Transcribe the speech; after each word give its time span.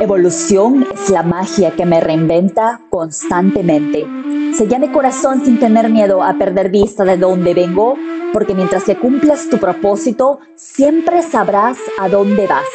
Evolución 0.00 0.86
es 0.94 1.10
la 1.10 1.22
magia 1.22 1.72
que 1.72 1.84
me 1.84 2.00
reinventa 2.00 2.80
constantemente. 2.88 4.06
Sella 4.54 4.78
mi 4.78 4.88
corazón 4.88 5.44
sin 5.44 5.58
tener 5.58 5.90
miedo 5.90 6.22
a 6.22 6.34
perder 6.34 6.70
vista 6.70 7.04
de 7.04 7.16
dónde 7.16 7.52
vengo, 7.52 7.96
porque 8.32 8.54
mientras 8.54 8.84
que 8.84 8.96
cumplas 8.96 9.48
tu 9.48 9.58
propósito, 9.58 10.38
siempre 10.54 11.22
sabrás 11.22 11.78
a 11.98 12.08
dónde 12.08 12.46
vas. 12.46 12.66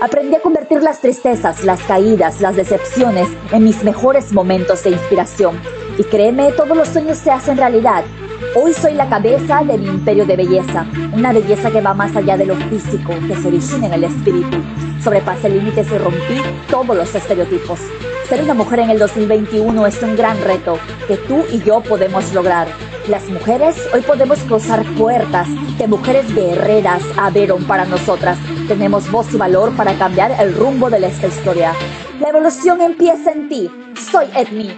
Aprendí 0.00 0.36
a 0.36 0.40
convertir 0.40 0.82
las 0.82 1.00
tristezas, 1.00 1.64
las 1.64 1.82
caídas, 1.82 2.40
las 2.40 2.56
decepciones 2.56 3.28
en 3.50 3.64
mis 3.64 3.82
mejores 3.82 4.32
momentos 4.32 4.84
de 4.84 4.90
inspiración. 4.90 5.60
Y 5.98 6.04
créeme, 6.04 6.52
todos 6.52 6.76
los 6.76 6.88
sueños 6.88 7.18
se 7.18 7.30
hacen 7.30 7.56
realidad. 7.56 8.04
Hoy 8.54 8.72
soy 8.72 8.94
la 8.94 9.08
cabeza 9.08 9.62
del 9.62 9.86
imperio 9.86 10.24
de 10.24 10.34
belleza, 10.34 10.86
una 11.12 11.32
belleza 11.32 11.70
que 11.70 11.80
va 11.80 11.92
más 11.92 12.16
allá 12.16 12.36
de 12.36 12.46
lo 12.46 12.56
físico, 12.56 13.12
que 13.28 13.36
se 13.36 13.48
origina 13.48 13.86
en 13.86 13.92
el 13.92 14.04
espíritu. 14.04 14.56
Sobrepasé 15.04 15.50
límites 15.50 15.86
y 15.92 15.98
rompí 15.98 16.40
todos 16.70 16.96
los 16.96 17.14
estereotipos. 17.14 17.78
Ser 18.28 18.42
una 18.42 18.54
mujer 18.54 18.80
en 18.80 18.90
el 18.90 18.98
2021 18.98 19.86
es 19.86 20.02
un 20.02 20.16
gran 20.16 20.40
reto 20.42 20.78
que 21.06 21.16
tú 21.16 21.44
y 21.52 21.60
yo 21.62 21.80
podemos 21.82 22.32
lograr. 22.32 22.66
Las 23.08 23.28
mujeres 23.28 23.76
hoy 23.92 24.00
podemos 24.00 24.38
cruzar 24.40 24.84
puertas 24.96 25.46
que 25.76 25.86
mujeres 25.86 26.34
guerreras 26.34 27.02
abrieron 27.16 27.64
para 27.64 27.84
nosotras. 27.84 28.38
Tenemos 28.68 29.10
voz 29.10 29.32
y 29.34 29.36
valor 29.36 29.76
para 29.76 29.94
cambiar 29.94 30.32
el 30.40 30.54
rumbo 30.54 30.88
de 30.88 31.06
esta 31.06 31.26
historia. 31.26 31.72
La 32.20 32.30
evolución 32.30 32.80
empieza 32.80 33.32
en 33.32 33.48
ti. 33.48 33.70
Soy 34.10 34.26
Edmi, 34.34 34.70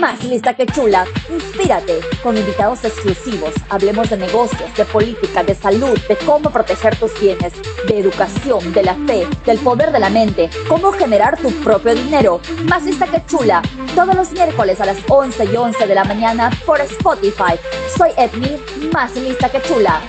más 0.00 0.24
lista 0.24 0.54
que 0.54 0.66
chula. 0.66 1.04
Inspírate 1.28 2.00
con 2.22 2.36
invitados 2.36 2.82
exclusivos. 2.84 3.52
Hablemos 3.68 4.08
de 4.08 4.16
negocios, 4.16 4.74
de 4.74 4.84
política, 4.86 5.44
de 5.44 5.54
salud, 5.54 5.98
de 6.08 6.16
cómo 6.16 6.50
proteger 6.50 6.96
tus 6.96 7.18
bienes, 7.20 7.52
de 7.86 7.98
educación, 7.98 8.72
de 8.72 8.82
la 8.82 8.94
fe, 9.06 9.26
del 9.44 9.58
poder 9.58 9.92
de 9.92 10.00
la 10.00 10.08
mente, 10.08 10.48
cómo 10.68 10.90
generar 10.92 11.36
tu 11.36 11.50
propio 11.60 11.94
dinero. 11.94 12.40
Más 12.64 12.82
lista 12.84 13.06
que 13.06 13.22
chula. 13.26 13.62
Todos 13.94 14.14
los 14.14 14.32
miércoles 14.32 14.80
a 14.80 14.86
las 14.86 14.98
11 15.08 15.44
y 15.52 15.56
11 15.56 15.86
de 15.86 15.94
la 15.94 16.04
mañana 16.04 16.50
por 16.64 16.80
Spotify. 16.80 17.58
Soy 17.96 18.10
Edmi, 18.16 18.58
más 18.92 19.14
lista 19.16 19.50
que 19.50 19.60
chula. 19.62 20.00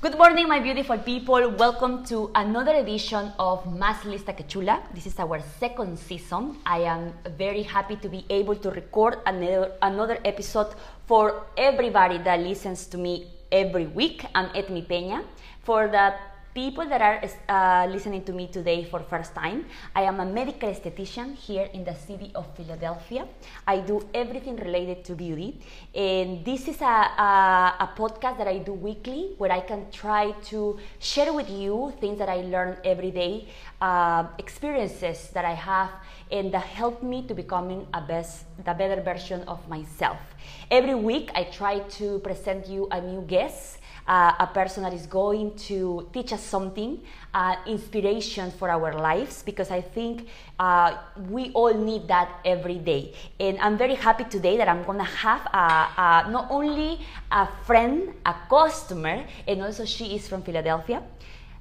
Good 0.00 0.16
morning, 0.16 0.46
my 0.46 0.60
beautiful 0.60 0.96
people. 0.96 1.50
Welcome 1.58 2.04
to 2.04 2.30
another 2.36 2.76
edition 2.76 3.32
of 3.36 3.64
Más 3.64 4.04
Lista 4.04 4.32
que 4.32 4.46
Chula. 4.46 4.80
This 4.94 5.08
is 5.08 5.18
our 5.18 5.40
second 5.58 5.98
season. 5.98 6.56
I 6.64 6.82
am 6.82 7.12
very 7.36 7.64
happy 7.64 7.96
to 7.96 8.08
be 8.08 8.24
able 8.30 8.54
to 8.62 8.70
record 8.70 9.18
another, 9.26 9.72
another 9.82 10.18
episode 10.24 10.68
for 11.06 11.46
everybody 11.56 12.18
that 12.18 12.38
listens 12.38 12.86
to 12.94 12.96
me 12.96 13.26
every 13.50 13.88
week. 13.88 14.24
I'm 14.36 14.50
Edmi 14.50 14.86
Peña. 14.86 15.24
For 15.64 15.88
the 15.88 16.14
people 16.58 16.86
that 16.90 17.00
are 17.00 17.18
uh, 17.22 17.86
listening 17.86 18.24
to 18.24 18.32
me 18.32 18.48
today 18.48 18.82
for 18.82 18.98
first 18.98 19.32
time. 19.32 19.64
I 19.94 20.02
am 20.02 20.18
a 20.18 20.26
medical 20.26 20.68
esthetician 20.68 21.36
here 21.36 21.68
in 21.72 21.84
the 21.84 21.94
city 21.94 22.32
of 22.34 22.44
philadelphia. 22.56 23.28
I 23.64 23.78
do 23.78 24.02
everything 24.12 24.56
related 24.56 25.04
to 25.04 25.14
beauty. 25.14 25.60
And 25.94 26.44
this 26.44 26.66
is 26.66 26.80
a, 26.80 26.96
a, 27.28 27.30
a, 27.86 27.88
podcast 27.94 28.38
that 28.38 28.48
i 28.48 28.58
do 28.58 28.72
weekly 28.72 29.34
where 29.38 29.52
i 29.52 29.60
can 29.60 29.86
try 29.92 30.32
to 30.50 30.78
share 30.98 31.32
with 31.32 31.48
you 31.48 31.92
things 32.00 32.18
that 32.18 32.28
i 32.28 32.40
learn 32.54 32.76
every 32.84 33.12
day 33.12 33.46
uh, 33.80 34.26
experiences 34.38 35.30
that 35.34 35.44
i 35.44 35.54
have 35.54 35.90
and 36.32 36.52
that 36.52 36.66
help 36.80 37.02
me 37.02 37.22
to 37.28 37.34
becoming 37.34 37.86
a 37.94 38.00
best 38.00 38.44
the 38.64 38.74
better 38.74 39.00
version 39.00 39.40
of 39.46 39.60
myself. 39.68 40.18
Every 40.70 40.96
week 40.96 41.30
i 41.36 41.44
try 41.44 41.78
to 42.00 42.18
present 42.18 42.66
you 42.66 42.88
a 42.90 43.00
new 43.00 43.22
guest 43.22 43.78
uh, 44.08 44.32
a 44.40 44.46
person 44.46 44.82
that 44.82 44.94
is 44.94 45.06
going 45.06 45.54
to 45.68 46.08
teach 46.12 46.32
us 46.32 46.42
something, 46.42 46.98
uh, 47.34 47.56
inspiration 47.66 48.50
for 48.50 48.70
our 48.70 48.94
lives, 48.94 49.42
because 49.42 49.70
I 49.70 49.82
think 49.82 50.26
uh, 50.58 50.96
we 51.28 51.50
all 51.52 51.74
need 51.74 52.08
that 52.08 52.40
every 52.44 52.78
day. 52.78 53.12
And 53.38 53.58
I'm 53.60 53.76
very 53.76 53.94
happy 53.94 54.24
today 54.24 54.56
that 54.56 54.68
I'm 54.68 54.82
gonna 54.84 55.04
have 55.04 55.42
a, 55.52 56.26
a, 56.26 56.30
not 56.30 56.48
only 56.50 57.00
a 57.30 57.46
friend, 57.64 58.14
a 58.24 58.34
customer, 58.48 59.24
and 59.46 59.62
also 59.62 59.84
she 59.84 60.16
is 60.16 60.26
from 60.26 60.42
Philadelphia. 60.42 61.02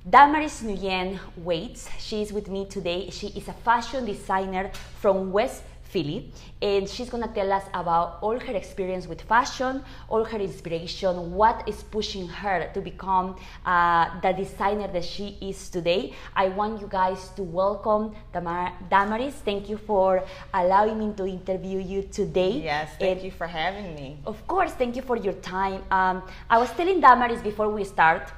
Damaris 0.09 0.63
Nugin 0.63 1.19
Waites, 1.43 1.89
she 1.99 2.21
is 2.21 2.31
with 2.31 2.47
me 2.47 2.65
today. 2.65 3.09
She 3.09 3.27
is 3.27 3.49
a 3.49 3.53
fashion 3.53 4.05
designer 4.05 4.71
from 5.01 5.33
West 5.33 5.63
Philly, 5.91 6.31
and 6.61 6.87
she's 6.87 7.09
gonna 7.09 7.31
tell 7.33 7.51
us 7.51 7.63
about 7.73 8.19
all 8.21 8.37
her 8.39 8.55
experience 8.55 9.07
with 9.07 9.21
fashion, 9.21 9.83
all 10.09 10.23
her 10.23 10.37
inspiration, 10.37 11.33
what 11.33 11.67
is 11.67 11.83
pushing 11.83 12.27
her 12.27 12.69
to 12.73 12.81
become 12.81 13.35
uh, 13.65 14.19
the 14.21 14.31
designer 14.33 14.87
that 14.87 15.05
she 15.05 15.37
is 15.41 15.69
today. 15.69 16.13
I 16.35 16.49
want 16.49 16.81
you 16.81 16.87
guys 16.87 17.29
to 17.37 17.43
welcome 17.43 18.15
Damar- 18.33 18.73
Damaris. 18.89 19.35
Thank 19.45 19.69
you 19.69 19.77
for 19.77 20.23
allowing 20.53 20.99
me 20.99 21.13
to 21.15 21.25
interview 21.25 21.79
you 21.79 22.03
today. 22.03 22.51
Yes, 22.63 22.89
thank 22.99 23.17
and 23.17 23.25
you 23.25 23.31
for 23.31 23.47
having 23.47 23.95
me. 23.95 24.17
Of 24.25 24.45
course, 24.47 24.73
thank 24.73 24.95
you 24.95 25.01
for 25.01 25.15
your 25.15 25.33
time. 25.33 25.83
Um, 25.91 26.23
I 26.49 26.57
was 26.57 26.71
telling 26.71 26.99
Damaris 26.99 27.41
before 27.41 27.69
we 27.69 27.83
start 27.83 28.31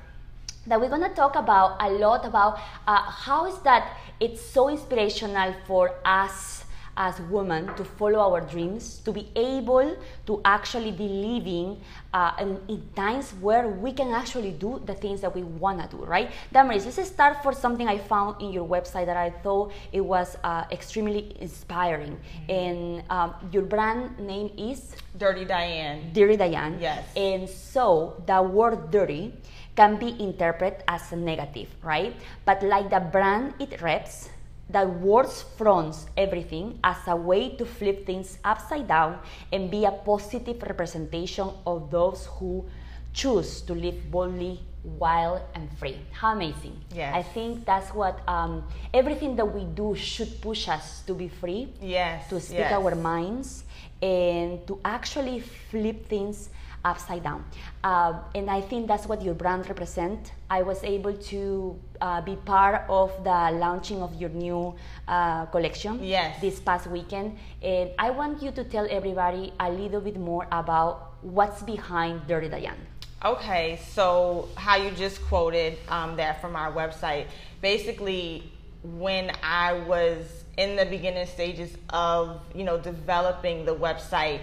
that 0.68 0.80
we're 0.80 0.90
going 0.90 1.08
to 1.10 1.16
talk 1.16 1.36
about 1.36 1.82
a 1.82 1.90
lot 1.90 2.26
about 2.26 2.60
uh, 2.88 2.98
how 2.98 3.48
is 3.48 3.58
that 3.60 3.98
it's 4.20 4.42
so 4.42 4.70
inspirational 4.70 5.54
for 5.66 5.96
us 6.06 6.66
as 7.00 7.20
women 7.32 7.74
to 7.76 7.84
follow 7.86 8.20
our 8.20 8.42
dreams, 8.42 9.00
to 9.06 9.12
be 9.12 9.32
able 9.36 9.96
to 10.28 10.42
actually 10.44 10.92
be 10.92 11.08
living 11.08 11.80
uh, 12.14 12.34
in, 12.40 12.60
in, 12.68 12.84
times 12.94 13.32
where 13.40 13.70
we 13.70 13.94
can 13.94 14.12
actually 14.14 14.52
do 14.52 14.82
the 14.86 14.94
things 14.94 15.22
that 15.22 15.34
we 15.34 15.44
want 15.44 15.80
to 15.80 15.88
do, 15.96 16.04
right? 16.04 16.30
Damaris, 16.52 16.86
let's 16.86 17.10
start 17.10 17.42
for 17.42 17.54
something 17.54 17.88
I 17.88 17.98
found 17.98 18.42
in 18.42 18.52
your 18.52 18.68
website 18.68 19.06
that 19.06 19.16
I 19.16 19.30
thought 19.30 19.72
it 19.94 20.02
was 20.02 20.36
uh, 20.44 20.66
extremely 20.72 21.38
inspiring. 21.40 22.20
Mm-hmm. 22.20 22.52
And 22.52 23.04
um, 23.10 23.34
your 23.52 23.64
brand 23.64 24.20
name 24.20 24.52
is? 24.58 24.96
Dirty 25.18 25.46
Dian. 25.46 26.12
Dirty 26.12 26.36
Dian. 26.36 26.80
Yes. 26.82 27.08
And 27.16 27.48
so 27.48 28.22
the 28.28 28.42
word 28.42 28.92
dirty 28.92 29.34
can 29.80 29.96
be 29.96 30.20
interpreted 30.20 30.84
as 30.90 31.14
a 31.14 31.16
negative, 31.16 31.70
right? 31.82 32.14
But 32.44 32.62
like 32.64 32.90
the 32.90 33.00
brand 33.00 33.54
it 33.60 33.82
reps, 33.82 34.28
that 34.70 34.88
words 35.02 35.44
fronts 35.58 36.06
everything 36.16 36.80
as 36.84 36.98
a 37.08 37.16
way 37.16 37.50
to 37.58 37.66
flip 37.66 38.06
things 38.06 38.38
upside 38.44 38.88
down 38.88 39.18
and 39.52 39.72
be 39.72 39.86
a 39.86 39.92
positive 39.92 40.62
representation 40.64 41.50
of 41.66 41.90
those 41.90 42.28
who 42.38 42.66
choose 43.14 43.62
to 43.62 43.74
live 43.74 44.12
boldly 44.12 44.60
wild 44.84 45.42
and 45.56 45.70
free 45.78 45.98
how 46.12 46.32
amazing 46.32 46.80
yes. 46.94 47.14
i 47.14 47.22
think 47.22 47.66
that's 47.66 47.94
what 47.94 48.22
um, 48.28 48.64
everything 48.94 49.36
that 49.36 49.46
we 49.46 49.66
do 49.66 49.94
should 49.96 50.40
push 50.42 50.70
us 50.70 51.02
to 51.06 51.14
be 51.14 51.28
free 51.28 51.68
yes 51.82 52.30
to 52.30 52.40
speak 52.40 52.60
yes. 52.60 52.72
our 52.72 52.96
minds 52.96 53.64
and 54.02 54.66
to 54.68 54.80
actually 54.86 55.42
flip 55.42 56.08
things 56.08 56.50
upside 56.86 57.24
down. 57.24 57.44
Uh, 57.84 58.20
and 58.36 58.50
I 58.50 58.62
think 58.62 58.88
that's 58.88 59.08
what 59.08 59.22
your 59.22 59.34
brand 59.34 59.68
represents. 59.68 60.32
I 60.50 60.62
was 60.62 60.84
able 60.84 61.14
to 61.14 61.80
uh, 62.02 62.22
be 62.22 62.36
part 62.38 62.84
of 62.90 63.12
the 63.24 63.52
launching 63.58 64.02
of 64.02 64.14
your 64.16 64.30
new 64.30 64.76
uh, 65.08 65.46
collection 65.48 66.04
yes. 66.04 66.40
this 66.42 66.60
past 66.60 66.88
weekend. 66.88 67.38
And 67.62 67.92
I 68.00 68.10
want 68.12 68.42
you 68.42 68.52
to 68.52 68.64
tell 68.64 68.88
everybody 68.90 69.54
a 69.60 69.70
little 69.70 70.02
bit 70.02 70.18
more 70.18 70.48
about 70.52 71.14
what's 71.22 71.62
behind 71.64 72.28
Dirty 72.28 72.50
Dian. 72.50 72.76
Okay, 73.24 73.80
so 73.92 74.48
how 74.56 74.78
you 74.78 74.92
just 74.92 75.22
quoted 75.24 75.78
um, 75.90 76.16
that 76.16 76.40
from 76.40 76.56
our 76.56 76.72
website. 76.72 77.26
Basically, 77.62 78.50
when 78.82 79.32
I 79.44 79.74
was 79.74 80.46
in 80.58 80.76
the 80.76 80.86
beginning 80.86 81.26
stages 81.26 81.72
of 81.90 82.42
you 82.54 82.64
know 82.64 82.78
developing 82.78 83.66
the 83.66 83.76
website, 83.76 84.40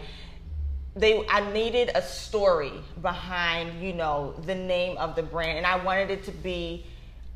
they 0.96 1.26
I 1.28 1.52
needed 1.52 1.90
a 1.94 2.02
story 2.02 2.72
behind 3.02 3.82
you 3.82 3.92
know 3.92 4.34
the 4.46 4.54
name 4.54 4.96
of 4.96 5.14
the 5.14 5.22
brand, 5.22 5.58
and 5.58 5.66
I 5.66 5.82
wanted 5.84 6.10
it 6.10 6.24
to 6.24 6.30
be 6.32 6.87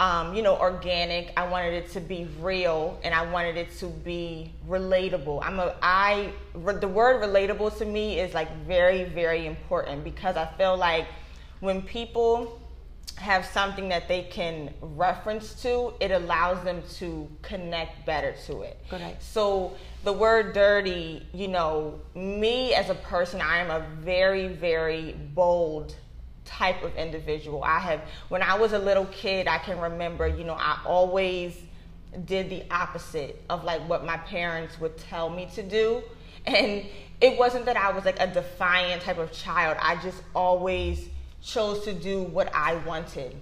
um, 0.01 0.35
you 0.35 0.43
know 0.43 0.57
organic. 0.57 1.33
I 1.37 1.47
wanted 1.47 1.75
it 1.75 1.91
to 1.93 2.01
be 2.01 2.27
real, 2.41 2.99
and 3.05 3.15
I 3.15 3.31
wanted 3.31 3.59
it 3.59 3.77
to 3.79 3.87
be 3.87 4.51
relatable. 4.67 5.41
I'm 5.45 5.61
a 5.61 5.75
I 5.83 6.33
the 6.55 6.89
word 6.89 7.23
relatable 7.23 7.77
to 7.79 7.85
me 7.85 8.19
is 8.19 8.33
like 8.33 8.51
very 8.65 9.05
very 9.05 9.47
important 9.47 10.05
because 10.05 10.37
I 10.37 10.47
feel 10.47 10.77
like 10.77 11.07
when 11.61 11.83
people 11.83 12.60
have 13.21 13.45
something 13.45 13.89
that 13.91 14.09
they 14.09 14.23
can 14.23 14.73
reference 14.81 15.63
to, 15.63 15.93
it 16.01 16.11
allows 16.11 16.63
them 16.65 16.83
to 16.95 17.29
connect 17.43 18.07
better 18.07 18.35
to 18.47 18.63
it. 18.63 18.79
Correct. 18.89 19.23
So 19.23 19.75
the 20.05 20.13
word 20.13 20.55
dirty, 20.55 21.27
you 21.33 21.49
know, 21.49 22.01
me 22.15 22.75
as 22.75 22.89
a 22.89 22.95
person, 22.95 23.41
I 23.41 23.59
am 23.59 23.71
a 23.71 23.87
very, 24.01 24.49
very 24.49 25.13
bold 25.35 25.95
type 26.45 26.83
of 26.83 26.97
individual. 26.97 27.63
I 27.63 27.79
have, 27.79 28.01
when 28.29 28.43
I 28.43 28.59
was 28.59 28.73
a 28.73 28.79
little 28.79 29.07
kid, 29.07 29.47
I 29.47 29.59
can 29.59 29.79
remember, 29.79 30.27
you 30.27 30.45
know, 30.45 30.57
I 30.59 30.81
always 30.85 31.57
did 32.25 32.51
the 32.51 32.65
opposite 32.71 33.43
of 33.49 33.65
like 33.65 33.87
what 33.89 34.05
my 34.05 34.17
parents 34.17 34.81
would 34.81 34.97
tell 34.97 35.29
me 35.29 35.49
to 35.55 35.63
do. 35.63 36.03
And 36.47 36.87
it 37.21 37.39
wasn't 37.39 37.67
that 37.67 37.77
I 37.77 37.93
was 37.93 38.05
like 38.05 38.19
a 38.19 38.27
defiant 38.27 39.03
type 39.03 39.19
of 39.19 39.31
child. 39.31 39.77
I 39.81 39.97
just 39.97 40.23
always 40.35 41.09
chose 41.43 41.85
to 41.85 41.93
do 41.93 42.23
what 42.23 42.55
I 42.55 42.77
wanted. 42.77 43.37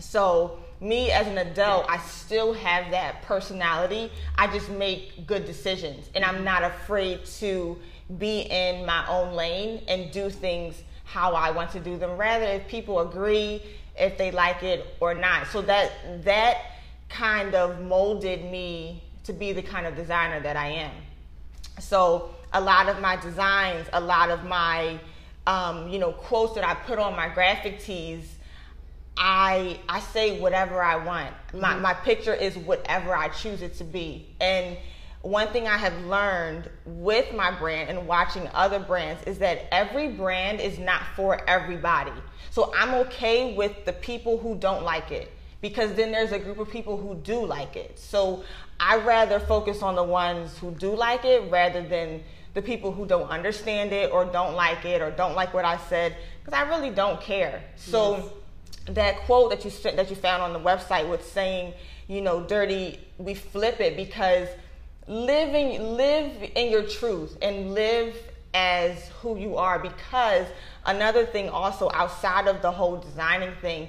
So 0.00 0.58
me 0.80 1.10
as 1.10 1.26
an 1.26 1.38
adult, 1.38 1.86
I 1.88 1.98
still 1.98 2.52
have 2.54 2.90
that 2.90 3.22
personality. 3.22 4.10
I 4.36 4.48
just 4.48 4.68
make 4.68 5.26
good 5.26 5.44
decisions 5.44 6.10
and 6.14 6.24
I'm 6.24 6.44
not 6.44 6.64
afraid 6.64 7.24
to 7.40 7.78
be 8.18 8.40
in 8.40 8.84
my 8.84 9.06
own 9.08 9.34
lane 9.34 9.82
and 9.88 10.10
do 10.10 10.28
things 10.28 10.82
how 11.04 11.34
I 11.34 11.50
want 11.50 11.70
to 11.72 11.80
do 11.80 11.96
them. 11.96 12.16
Rather 12.16 12.46
if 12.46 12.66
people 12.68 13.00
agree, 13.00 13.62
if 13.98 14.18
they 14.18 14.30
like 14.30 14.62
it 14.62 14.86
or 15.00 15.14
not. 15.14 15.46
So 15.48 15.62
that 15.62 16.24
that 16.24 16.58
kind 17.08 17.54
of 17.54 17.80
molded 17.82 18.50
me 18.50 19.02
to 19.24 19.32
be 19.32 19.52
the 19.52 19.62
kind 19.62 19.86
of 19.86 19.94
designer 19.94 20.40
that 20.40 20.56
I 20.56 20.68
am. 20.68 20.92
So 21.78 22.34
a 22.52 22.60
lot 22.60 22.88
of 22.88 23.00
my 23.00 23.16
designs, 23.16 23.86
a 23.92 24.00
lot 24.00 24.30
of 24.30 24.44
my 24.44 24.98
um, 25.46 25.88
you 25.88 25.98
know 25.98 26.12
quotes 26.12 26.54
that 26.54 26.64
I 26.66 26.74
put 26.74 26.98
on 26.98 27.16
my 27.16 27.28
graphic 27.28 27.80
tees 27.80 28.36
I 29.16 29.78
I 29.88 30.00
say 30.00 30.40
whatever 30.40 30.82
I 30.82 30.96
want. 30.96 31.34
My 31.54 31.72
mm-hmm. 31.72 31.82
my 31.82 31.94
picture 31.94 32.34
is 32.34 32.56
whatever 32.56 33.14
I 33.14 33.28
choose 33.28 33.62
it 33.62 33.74
to 33.78 33.84
be. 33.84 34.34
And 34.40 34.76
one 35.22 35.48
thing 35.48 35.68
I 35.68 35.76
have 35.76 35.96
learned 36.06 36.68
with 36.84 37.32
my 37.32 37.52
brand 37.52 37.90
and 37.90 38.08
watching 38.08 38.48
other 38.54 38.80
brands 38.80 39.22
is 39.24 39.38
that 39.38 39.72
every 39.72 40.08
brand 40.08 40.60
is 40.60 40.78
not 40.78 41.02
for 41.14 41.48
everybody. 41.48 42.12
So 42.50 42.72
I'm 42.76 42.94
okay 43.06 43.54
with 43.54 43.84
the 43.84 43.92
people 43.92 44.38
who 44.38 44.56
don't 44.56 44.82
like 44.82 45.12
it 45.12 45.30
because 45.60 45.94
then 45.94 46.10
there's 46.10 46.32
a 46.32 46.40
group 46.40 46.58
of 46.58 46.68
people 46.68 46.96
who 46.96 47.14
do 47.14 47.46
like 47.46 47.76
it. 47.76 47.98
So 47.98 48.42
I 48.80 48.96
rather 48.96 49.38
focus 49.38 49.80
on 49.80 49.94
the 49.94 50.02
ones 50.02 50.58
who 50.58 50.72
do 50.72 50.92
like 50.96 51.24
it 51.24 51.48
rather 51.52 51.82
than 51.82 52.24
the 52.54 52.62
people 52.62 52.92
who 52.92 53.06
don't 53.06 53.28
understand 53.28 53.92
it 53.92 54.12
or 54.12 54.24
don't 54.24 54.54
like 54.54 54.84
it 54.84 55.00
or 55.00 55.10
don't 55.10 55.34
like 55.34 55.54
what 55.54 55.64
I 55.64 55.78
said 55.88 56.16
because 56.44 56.58
I 56.58 56.68
really 56.68 56.90
don't 56.90 57.20
care. 57.20 57.62
So 57.76 58.16
yes 58.16 58.26
that 58.86 59.18
quote 59.20 59.50
that 59.50 59.64
you 59.64 59.70
that 59.92 60.10
you 60.10 60.16
found 60.16 60.42
on 60.42 60.52
the 60.52 60.58
website 60.58 61.08
with 61.08 61.26
saying, 61.26 61.74
you 62.08 62.20
know, 62.20 62.42
dirty. 62.42 62.98
We 63.18 63.34
flip 63.34 63.80
it 63.80 63.96
because 63.96 64.48
living 65.06 65.96
live 65.96 66.32
in 66.54 66.70
your 66.70 66.84
truth 66.84 67.36
and 67.42 67.74
live 67.74 68.16
as 68.54 69.08
who 69.20 69.38
you 69.38 69.56
are. 69.56 69.78
Because 69.78 70.46
another 70.84 71.24
thing, 71.24 71.48
also 71.48 71.90
outside 71.94 72.48
of 72.48 72.62
the 72.62 72.70
whole 72.70 72.96
designing 72.96 73.54
thing, 73.60 73.88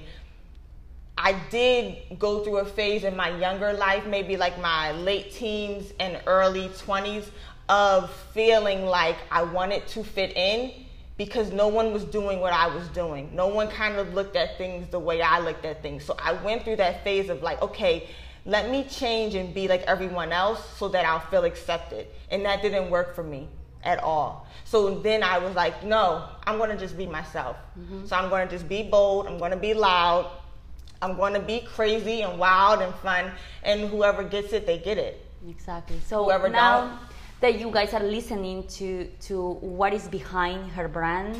I 1.16 1.34
did 1.50 2.18
go 2.18 2.42
through 2.42 2.58
a 2.58 2.64
phase 2.64 3.04
in 3.04 3.16
my 3.16 3.36
younger 3.38 3.72
life, 3.72 4.04
maybe 4.06 4.36
like 4.36 4.60
my 4.60 4.92
late 4.92 5.32
teens 5.32 5.92
and 6.00 6.20
early 6.26 6.68
20s, 6.68 7.26
of 7.68 8.10
feeling 8.32 8.86
like 8.86 9.16
I 9.30 9.42
wanted 9.42 9.86
to 9.88 10.04
fit 10.04 10.36
in 10.36 10.72
because 11.16 11.52
no 11.52 11.68
one 11.68 11.92
was 11.92 12.04
doing 12.04 12.40
what 12.40 12.52
I 12.52 12.66
was 12.74 12.88
doing. 12.88 13.30
No 13.34 13.46
one 13.46 13.68
kind 13.68 13.96
of 13.96 14.14
looked 14.14 14.36
at 14.36 14.58
things 14.58 14.88
the 14.88 14.98
way 14.98 15.22
I 15.22 15.38
looked 15.38 15.64
at 15.64 15.80
things. 15.82 16.04
So 16.04 16.16
I 16.22 16.32
went 16.32 16.64
through 16.64 16.76
that 16.76 17.04
phase 17.04 17.28
of 17.28 17.42
like, 17.42 17.62
okay, 17.62 18.08
let 18.46 18.70
me 18.70 18.84
change 18.84 19.34
and 19.34 19.54
be 19.54 19.68
like 19.68 19.82
everyone 19.82 20.32
else 20.32 20.76
so 20.76 20.88
that 20.88 21.06
I'll 21.06 21.20
feel 21.20 21.44
accepted. 21.44 22.08
And 22.30 22.44
that 22.44 22.62
didn't 22.62 22.90
work 22.90 23.14
for 23.14 23.22
me 23.22 23.48
at 23.84 24.02
all. 24.02 24.46
So 24.64 24.98
then 24.98 25.22
I 25.22 25.38
was 25.38 25.54
like, 25.54 25.84
no, 25.84 26.28
I'm 26.46 26.58
going 26.58 26.70
to 26.70 26.76
just 26.76 26.96
be 26.96 27.06
myself. 27.06 27.56
Mm-hmm. 27.78 28.06
So 28.06 28.16
I'm 28.16 28.28
going 28.28 28.48
to 28.48 28.52
just 28.52 28.68
be 28.68 28.82
bold, 28.82 29.26
I'm 29.26 29.38
going 29.38 29.52
to 29.52 29.56
be 29.56 29.74
loud, 29.74 30.30
I'm 31.00 31.16
going 31.16 31.34
to 31.34 31.40
be 31.40 31.60
crazy 31.60 32.22
and 32.22 32.38
wild 32.38 32.80
and 32.80 32.94
fun, 32.96 33.30
and 33.62 33.88
whoever 33.88 34.24
gets 34.24 34.52
it, 34.52 34.66
they 34.66 34.78
get 34.78 34.98
it. 34.98 35.24
Exactly. 35.48 36.00
So 36.06 36.24
whoever 36.24 36.48
now 36.48 36.88
don't, 36.88 36.98
that 37.44 37.60
you 37.60 37.70
guys 37.70 37.92
are 37.92 38.06
listening 38.18 38.66
to 38.78 39.04
to 39.28 39.34
what 39.60 39.92
is 39.92 40.08
behind 40.08 40.72
her 40.72 40.88
brand 40.88 41.36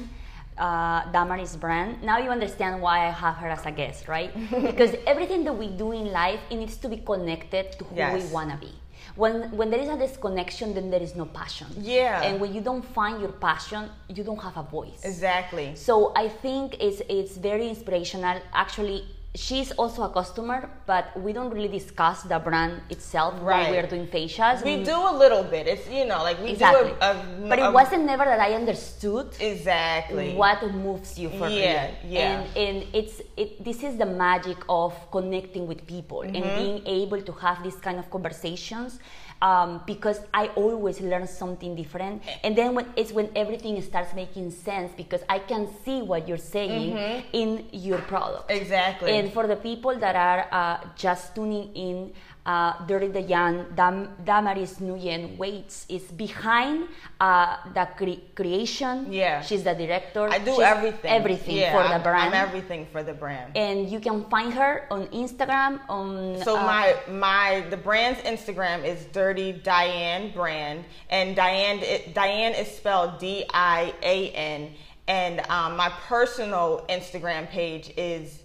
uh, 0.59 1.11
Damaris 1.11 1.57
brand. 1.57 2.03
Now 2.03 2.19
you 2.19 2.31
understand 2.31 2.81
why 2.81 3.07
I 3.07 3.11
have 3.11 3.37
her 3.37 3.49
as 3.49 3.65
a 3.67 3.73
guest, 3.73 4.09
right? 4.09 4.31
because 4.71 4.95
everything 5.07 5.45
that 5.45 5.53
we 5.53 5.69
do 5.69 5.93
in 5.93 6.13
life, 6.13 6.41
it 6.51 6.57
needs 6.57 6.77
to 6.77 6.89
be 6.89 6.99
connected 6.99 7.73
to 7.79 7.85
who 7.85 7.97
yes. 7.97 8.23
we 8.23 8.33
want 8.33 8.51
to 8.51 8.57
be. 8.57 8.73
When, 9.17 9.51
when 9.57 9.71
there 9.71 9.81
is 9.81 9.89
a 9.89 9.97
disconnection, 9.97 10.75
then 10.75 10.91
there 10.91 11.03
is 11.03 11.15
no 11.15 11.27
passion. 11.27 11.69
Yeah. 11.79 12.23
And 12.23 12.41
when 12.41 12.53
you 12.55 12.61
don't 12.61 12.85
find 12.85 13.21
your 13.21 13.33
passion, 13.33 13.91
you 14.09 14.25
don't 14.25 14.43
have 14.43 14.57
a 14.57 14.63
voice. 14.63 15.01
Exactly. 15.05 15.73
So 15.75 16.13
I 16.17 16.29
think 16.29 16.77
it's, 16.81 17.01
it's 17.09 17.37
very 17.37 17.69
inspirational. 17.69 18.41
Actually, 18.53 19.05
she's 19.35 19.73
also 19.73 20.05
a 20.05 20.09
customer, 20.09 20.71
but 20.87 21.05
we 21.21 21.33
don't 21.33 21.51
really 21.51 21.69
discuss 21.69 22.23
the 22.23 22.39
brand 22.39 22.81
itself 22.89 23.35
right. 23.43 23.71
when 23.71 23.73
we're 23.73 23.89
doing 23.89 24.07
facials. 24.07 24.65
We, 24.65 24.85
do 24.85 24.95
a 24.95 25.15
little 25.17 25.43
bit. 25.43 25.67
It's 25.67 25.89
you 25.89 26.07
know 26.07 26.23
like 26.23 26.41
we 26.41 26.51
exactly. 26.51 26.91
do 26.91 26.97
a, 27.01 27.11
a 27.11 27.49
but 27.49 27.59
it 27.59 27.73
wasn't 27.73 28.05
never 28.05 28.25
that 28.25 28.41
I 28.41 28.55
understood 28.55 29.35
exactly 29.41 30.35
what 30.35 30.63
moves 30.75 31.19
you 31.19 31.31
for 31.31 31.49
yeah, 31.49 31.87
real. 31.87 32.13
Yeah, 32.13 32.41
and 32.41 32.57
and 32.57 32.95
it's 32.95 33.21
it. 33.37 33.65
This 33.65 33.83
is 33.83 33.97
the 33.97 34.07
magic 34.07 34.59
of 34.69 34.95
connecting 35.11 35.67
with 35.67 35.87
people 35.87 36.21
mm-hmm. 36.21 36.37
and 36.37 36.45
being 36.57 36.87
able 36.87 37.21
to 37.21 37.33
have 37.33 37.63
these 37.63 37.77
kind 37.77 37.99
of 37.99 38.11
conversations 38.11 39.01
um, 39.45 39.83
because 39.87 40.21
I 40.33 40.47
always 40.57 41.01
learn 41.03 41.27
something 41.29 41.77
different. 41.77 42.23
And 42.43 42.57
then 42.57 42.75
when 42.75 42.87
it's 42.97 43.13
when 43.13 43.29
everything 43.37 43.81
starts 43.83 44.15
making 44.15 44.51
sense 44.51 44.91
because 44.97 45.23
I 45.29 45.39
can 45.39 45.69
see 45.85 46.01
what 46.01 46.27
you're 46.27 46.39
saying 46.41 46.97
mm-hmm. 46.97 47.29
in 47.33 47.69
your 47.71 47.99
product. 47.99 48.51
Exactly. 48.51 49.13
And 49.13 49.31
for 49.31 49.47
the 49.47 49.57
people 49.57 49.95
that 49.99 50.17
are 50.17 50.49
uh, 50.51 50.89
just 50.97 51.35
tuning 51.35 51.71
in, 51.77 52.13
uh, 52.47 52.85
Dirty 52.87 53.09
Dian, 53.09 53.67
Dam- 53.75 54.11
Damaris 54.25 54.75
Nugin 54.81 55.37
Waites 55.39 55.87
is 55.89 56.03
behind 56.03 56.89
uh, 57.21 57.57
the 57.73 57.89
cre- 57.97 58.21
creation. 58.35 59.13
Yeah. 59.13 59.41
She's 59.41 59.63
the 59.65 59.75
director. 59.75 60.29
I 60.29 60.39
do 60.39 60.53
She's 60.53 60.61
everything. 60.61 61.11
Everything 61.11 61.57
yeah, 61.57 61.73
for 61.73 61.81
I'm, 61.81 61.99
the 61.99 62.05
brand. 62.05 62.35
I'm 62.35 62.49
everything 62.49 62.87
for 62.93 63.03
the 63.03 63.15
brand. 63.15 63.57
And 63.57 63.89
you 63.89 64.01
can 64.01 64.25
find 64.27 64.53
her 64.53 64.87
on 64.91 65.07
Instagram. 65.09 65.81
On 65.89 66.43
so 66.43 66.57
uh, 66.57 66.63
my 66.63 66.97
my 67.09 67.65
the 67.71 67.77
brand's 67.77 68.21
Instagram 68.21 68.85
is 68.85 69.07
Dirty 69.07 69.53
Dian 69.53 70.33
Brand, 70.33 70.85
and 71.11 71.35
Dian 71.35 71.79
it, 71.81 72.15
Diane 72.15 72.55
is 72.55 72.69
spelled 72.69 73.19
D 73.19 73.45
I 73.53 73.95
A 74.03 74.31
N, 74.31 74.73
and 75.09 75.41
um, 75.49 75.77
my 75.77 75.91
personal 76.09 76.85
Instagram 76.89 77.49
page 77.49 77.93
is 77.97 78.43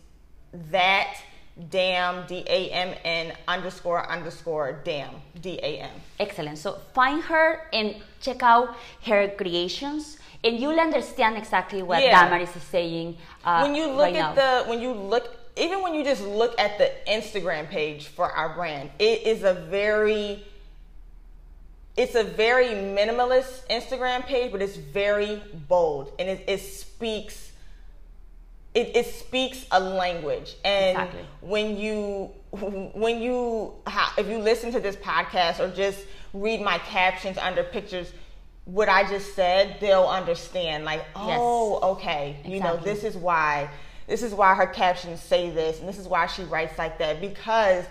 that 0.71 1.17
Dam, 1.69 2.25
D 2.27 2.43
A 2.47 2.69
M 2.71 2.95
N 3.03 3.33
underscore 3.47 4.09
underscore 4.09 4.79
Dam, 4.83 5.09
D 5.41 5.59
A 5.61 5.79
M. 5.79 5.89
Excellent. 6.19 6.57
So 6.57 6.79
find 6.93 7.21
her 7.23 7.67
and 7.73 7.95
check 8.21 8.41
out 8.43 8.75
her 9.05 9.27
creations. 9.29 10.17
And 10.41 10.57
you'll 10.57 10.79
understand 10.79 11.37
exactly 11.37 11.83
what 11.83 12.01
yeah. 12.01 12.23
Damaris 12.23 12.55
is 12.55 12.63
saying. 12.63 13.17
Uh, 13.43 13.59
when 13.61 13.75
you 13.75 13.87
look 13.87 13.99
right 13.99 14.15
at 14.15 14.35
now. 14.35 14.63
the, 14.63 14.69
when 14.69 14.81
you 14.81 14.93
look, 14.93 15.35
even 15.57 15.81
when 15.81 15.93
you 15.93 16.03
just 16.03 16.23
look 16.23 16.57
at 16.57 16.77
the 16.77 16.89
Instagram 17.11 17.67
page 17.67 18.07
for 18.07 18.31
our 18.31 18.53
brand, 18.53 18.89
it 18.99 19.27
is 19.27 19.43
a 19.43 19.53
very, 19.53 20.45
it's 21.97 22.15
a 22.15 22.23
very 22.23 22.67
minimalist 22.67 23.67
Instagram 23.67 24.25
page, 24.25 24.53
but 24.53 24.61
it's 24.61 24.77
very 24.77 25.41
bold 25.67 26.13
and 26.17 26.29
it, 26.29 26.45
it 26.47 26.59
speaks 26.59 27.48
it, 28.73 28.95
it 28.95 29.05
speaks 29.07 29.65
a 29.71 29.79
language 29.79 30.55
and 30.63 30.97
exactly. 30.97 31.25
when 31.41 31.77
you 31.77 32.31
when 32.51 33.21
you 33.21 33.73
if 34.17 34.27
you 34.27 34.37
listen 34.37 34.71
to 34.71 34.79
this 34.79 34.95
podcast 34.95 35.59
or 35.59 35.73
just 35.73 36.05
read 36.33 36.61
my 36.61 36.77
captions 36.79 37.37
under 37.37 37.63
pictures 37.63 38.11
what 38.65 38.87
i 38.87 39.07
just 39.09 39.35
said 39.35 39.77
they'll 39.79 40.07
understand 40.07 40.85
like 40.85 41.03
oh 41.15 41.73
yes. 41.73 41.83
okay 41.83 42.29
exactly. 42.31 42.53
you 42.53 42.59
know 42.61 42.77
this 42.77 43.03
is 43.03 43.17
why 43.17 43.69
this 44.07 44.23
is 44.23 44.33
why 44.33 44.53
her 44.53 44.67
captions 44.67 45.21
say 45.21 45.49
this 45.49 45.79
and 45.79 45.89
this 45.89 45.97
is 45.97 46.07
why 46.07 46.27
she 46.27 46.43
writes 46.43 46.77
like 46.77 46.97
that 46.99 47.19
because 47.19 47.85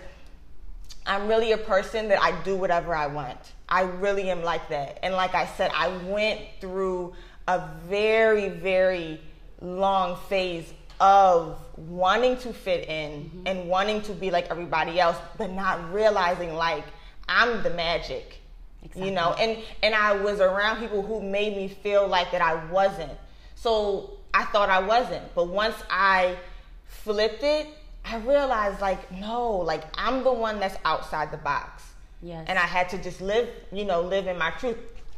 i'm 1.05 1.27
really 1.27 1.51
a 1.51 1.57
person 1.57 2.07
that 2.07 2.21
i 2.21 2.31
do 2.43 2.55
whatever 2.55 2.95
i 2.95 3.07
want 3.07 3.37
i 3.67 3.81
really 3.81 4.29
am 4.29 4.43
like 4.43 4.67
that 4.69 4.97
and 5.03 5.13
like 5.13 5.35
i 5.35 5.45
said 5.45 5.71
i 5.73 5.89
went 6.05 6.39
through 6.61 7.13
a 7.47 7.67
very 7.87 8.47
very 8.49 9.19
long 9.61 10.17
phase 10.27 10.73
of 10.99 11.57
wanting 11.77 12.37
to 12.37 12.53
fit 12.53 12.89
in 12.89 13.23
mm-hmm. 13.23 13.47
and 13.47 13.69
wanting 13.69 14.01
to 14.03 14.13
be 14.13 14.31
like 14.31 14.49
everybody 14.49 14.99
else, 14.99 15.17
but 15.37 15.51
not 15.51 15.93
realizing 15.93 16.55
like 16.55 16.83
I'm 17.27 17.63
the 17.63 17.69
magic. 17.69 18.41
Exactly. 18.81 19.09
You 19.09 19.15
know, 19.15 19.33
and 19.33 19.57
and 19.83 19.93
I 19.93 20.13
was 20.13 20.39
around 20.39 20.79
people 20.79 21.01
who 21.01 21.21
made 21.21 21.55
me 21.55 21.67
feel 21.67 22.07
like 22.07 22.31
that 22.31 22.41
I 22.41 22.65
wasn't. 22.65 23.11
So 23.55 24.17
I 24.33 24.45
thought 24.45 24.69
I 24.69 24.79
wasn't, 24.79 25.33
but 25.35 25.47
once 25.47 25.75
I 25.89 26.37
flipped 26.85 27.43
it, 27.43 27.67
I 28.05 28.17
realized 28.17 28.79
like 28.81 29.11
no, 29.11 29.51
like 29.57 29.83
I'm 29.95 30.23
the 30.23 30.33
one 30.33 30.59
that's 30.59 30.77
outside 30.85 31.31
the 31.31 31.37
box. 31.37 31.83
Yes. 32.21 32.45
And 32.47 32.59
I 32.59 32.65
had 32.65 32.89
to 32.89 32.97
just 32.97 33.21
live, 33.21 33.49
you 33.71 33.85
know, 33.85 34.01
live 34.01 34.27
in 34.27 34.37
my 34.37 34.51
truth. 34.51 34.77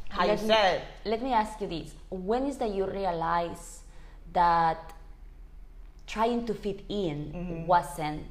How 0.10 0.27
let 0.27 0.41
you 0.41 0.48
me, 0.48 0.53
said. 0.53 0.81
Let 1.05 1.21
me 1.24 1.33
ask 1.33 1.62
you 1.62 1.67
this: 1.67 1.93
When 2.10 2.45
is 2.45 2.57
that 2.57 2.74
you 2.74 2.86
realize 2.86 3.81
that 4.33 4.93
trying 6.07 6.45
to 6.45 6.53
fit 6.53 6.83
in 6.89 7.31
mm-hmm. 7.33 7.65
wasn't 7.67 8.23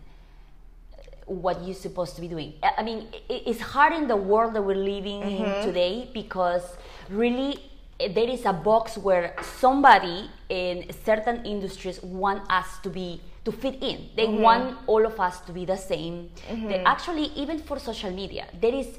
what 1.26 1.62
you're 1.64 1.74
supposed 1.74 2.14
to 2.16 2.20
be 2.20 2.28
doing. 2.28 2.54
I 2.62 2.82
mean, 2.82 3.06
it's 3.28 3.60
hard 3.60 3.92
in 3.92 4.08
the 4.08 4.16
world 4.16 4.54
that 4.54 4.62
we're 4.62 4.74
living 4.74 5.22
mm-hmm. 5.22 5.44
in 5.44 5.64
today 5.64 6.10
because 6.12 6.76
really 7.08 7.58
there 7.98 8.28
is 8.28 8.44
a 8.46 8.52
box 8.52 8.98
where 8.98 9.34
somebody 9.42 10.28
in 10.48 10.86
certain 11.04 11.44
industries 11.44 12.02
want 12.02 12.50
us 12.50 12.78
to 12.82 12.90
be 12.90 13.20
to 13.44 13.52
fit 13.52 13.82
in. 13.82 14.08
They 14.16 14.26
want 14.26 14.76
all 14.86 15.06
of 15.06 15.18
us 15.18 15.40
to 15.40 15.52
be 15.52 15.64
the 15.64 15.76
same. 15.76 16.30
They 16.68 16.84
actually, 16.84 17.32
even 17.36 17.58
for 17.58 17.78
social 17.78 18.10
media, 18.10 18.46
there 18.60 18.74
is 18.74 18.98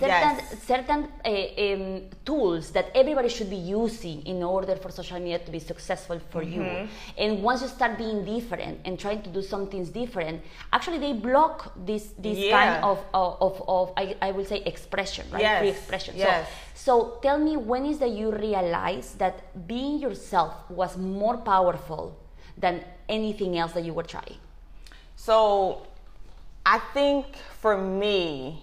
certain 0.00 0.36
Yes. 0.36 0.62
certain 0.70 1.00
uh, 1.24 1.64
um, 1.64 1.84
tools 2.24 2.64
that 2.76 2.86
everybody 2.94 3.28
should 3.28 3.50
be 3.50 3.62
using 3.80 4.18
in 4.26 4.42
order 4.42 4.74
for 4.76 4.90
social 4.90 5.18
media 5.18 5.38
to 5.38 5.50
be 5.50 5.60
successful 5.72 6.18
for 6.32 6.42
you. 6.42 6.62
Mm-hmm. 6.62 7.22
And 7.22 7.30
once 7.42 7.62
you 7.62 7.68
start 7.68 7.92
being 7.98 8.24
different 8.24 8.80
and 8.84 8.98
trying 8.98 9.22
to 9.22 9.30
do 9.30 9.42
some 9.42 9.64
things 9.72 9.88
different, 10.02 10.42
actually 10.72 10.98
they 10.98 11.12
block 11.12 11.72
this 11.90 12.04
this 12.18 12.38
kind 12.50 12.74
of 12.90 12.98
of, 13.14 13.28
of, 13.46 13.54
of 13.68 13.84
I, 13.96 14.16
I 14.20 14.30
will 14.32 14.44
say 14.52 14.58
expression, 14.72 15.24
right? 15.32 15.42
Yes. 15.42 15.58
Free 15.60 15.72
expression. 15.76 16.14
Yes. 16.16 16.48
So 16.74 16.88
so 16.88 17.18
tell 17.20 17.38
me 17.38 17.54
when 17.58 17.84
is 17.84 17.98
that 17.98 18.12
you 18.12 18.32
realize 18.32 19.12
that 19.18 19.68
being 19.68 19.98
yourself 19.98 20.54
was 20.70 20.96
more 20.96 21.36
powerful 21.36 22.16
than 22.56 22.82
anything 23.10 23.58
else 23.58 23.72
that 23.72 23.84
you 23.84 23.92
were 23.92 24.08
trying? 24.14 24.40
So 25.14 25.82
I 26.64 26.78
think 26.94 27.26
for 27.60 27.76
me, 27.76 28.62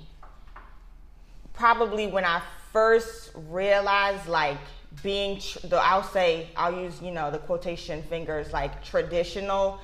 probably 1.56 2.08
when 2.08 2.26
I 2.26 2.42
first 2.72 3.32
realized 3.50 4.28
like 4.28 4.58
being, 5.04 5.40
tr- 5.40 5.68
the, 5.68 5.78
I'll 5.78 6.04
say, 6.04 6.50
I'll 6.56 6.78
use, 6.78 7.02
you 7.02 7.12
know, 7.12 7.32
the 7.32 7.40
quotation 7.40 8.04
fingers, 8.04 8.52
like 8.54 8.84
traditional 8.84 9.80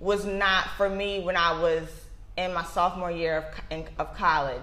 was 0.00 0.24
not 0.24 0.68
for 0.76 0.88
me 0.88 1.20
when 1.20 1.36
I 1.36 1.60
was 1.60 1.88
in 2.36 2.52
my 2.52 2.64
sophomore 2.64 3.10
year 3.10 3.38
of, 3.38 3.44
in, 3.70 3.84
of 3.98 4.14
college. 4.14 4.60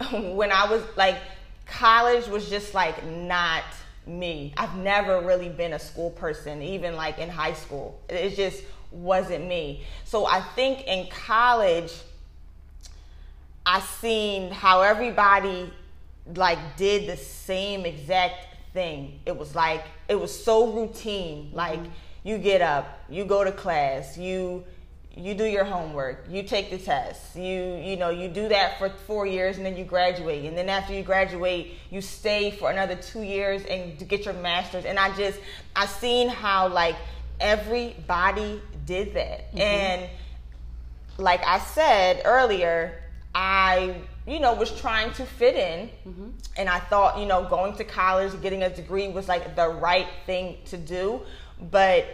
when 0.12 0.52
I 0.52 0.70
was 0.70 0.82
like, 0.96 1.18
college 1.66 2.26
was 2.28 2.48
just 2.48 2.74
like 2.74 3.04
not 3.04 3.64
me. 4.06 4.54
I've 4.56 4.76
never 4.76 5.20
really 5.20 5.48
been 5.48 5.72
a 5.72 5.78
school 5.78 6.10
person, 6.10 6.62
even 6.62 6.96
like 6.96 7.18
in 7.18 7.28
high 7.28 7.52
school. 7.52 8.00
It 8.08 8.36
just 8.36 8.62
wasn't 8.90 9.46
me. 9.46 9.84
So 10.04 10.26
I 10.26 10.40
think 10.40 10.86
in 10.86 11.08
college, 11.08 11.92
I 13.66 13.80
seen 13.80 14.52
how 14.52 14.82
everybody 14.82 15.72
like 16.36 16.76
did 16.76 17.08
the 17.08 17.16
same 17.16 17.84
exact 17.84 18.46
thing. 18.72 19.18
It 19.26 19.36
was 19.36 19.56
like 19.56 19.84
it 20.08 20.14
was 20.14 20.32
so 20.44 20.72
routine. 20.72 21.46
Mm-hmm. 21.46 21.56
Like 21.56 21.80
you 22.22 22.38
get 22.38 22.62
up, 22.62 23.00
you 23.08 23.24
go 23.24 23.42
to 23.42 23.50
class, 23.50 24.16
you 24.16 24.64
you 25.18 25.34
do 25.34 25.44
your 25.44 25.64
homework, 25.64 26.26
you 26.28 26.42
take 26.42 26.70
the 26.70 26.78
test, 26.78 27.34
you 27.34 27.76
you 27.82 27.96
know 27.96 28.10
you 28.10 28.28
do 28.28 28.48
that 28.48 28.78
for 28.78 28.88
four 28.88 29.26
years 29.26 29.56
and 29.56 29.66
then 29.66 29.76
you 29.76 29.84
graduate, 29.84 30.44
and 30.44 30.56
then 30.56 30.68
after 30.68 30.94
you 30.94 31.02
graduate, 31.02 31.74
you 31.90 32.00
stay 32.00 32.52
for 32.52 32.70
another 32.70 32.94
two 32.94 33.22
years 33.22 33.64
and 33.64 33.98
to 33.98 34.04
get 34.04 34.24
your 34.24 34.34
master's. 34.34 34.84
And 34.84 34.96
I 34.96 35.12
just 35.16 35.40
I 35.74 35.86
seen 35.86 36.28
how 36.28 36.68
like 36.68 36.96
everybody 37.40 38.62
did 38.84 39.14
that, 39.14 39.48
mm-hmm. 39.48 39.58
and 39.58 40.10
like 41.18 41.42
I 41.44 41.58
said 41.58 42.22
earlier, 42.24 43.02
I, 43.36 43.94
you 44.26 44.40
know, 44.40 44.54
was 44.54 44.72
trying 44.80 45.12
to 45.12 45.26
fit 45.26 45.54
in. 45.54 45.90
Mm-hmm. 46.08 46.28
And 46.56 46.70
I 46.70 46.80
thought, 46.80 47.18
you 47.18 47.26
know, 47.26 47.44
going 47.44 47.76
to 47.76 47.84
college, 47.84 48.32
getting 48.40 48.62
a 48.62 48.70
degree 48.70 49.08
was 49.08 49.28
like 49.28 49.54
the 49.54 49.68
right 49.68 50.08
thing 50.24 50.56
to 50.66 50.78
do. 50.78 51.20
But 51.70 52.06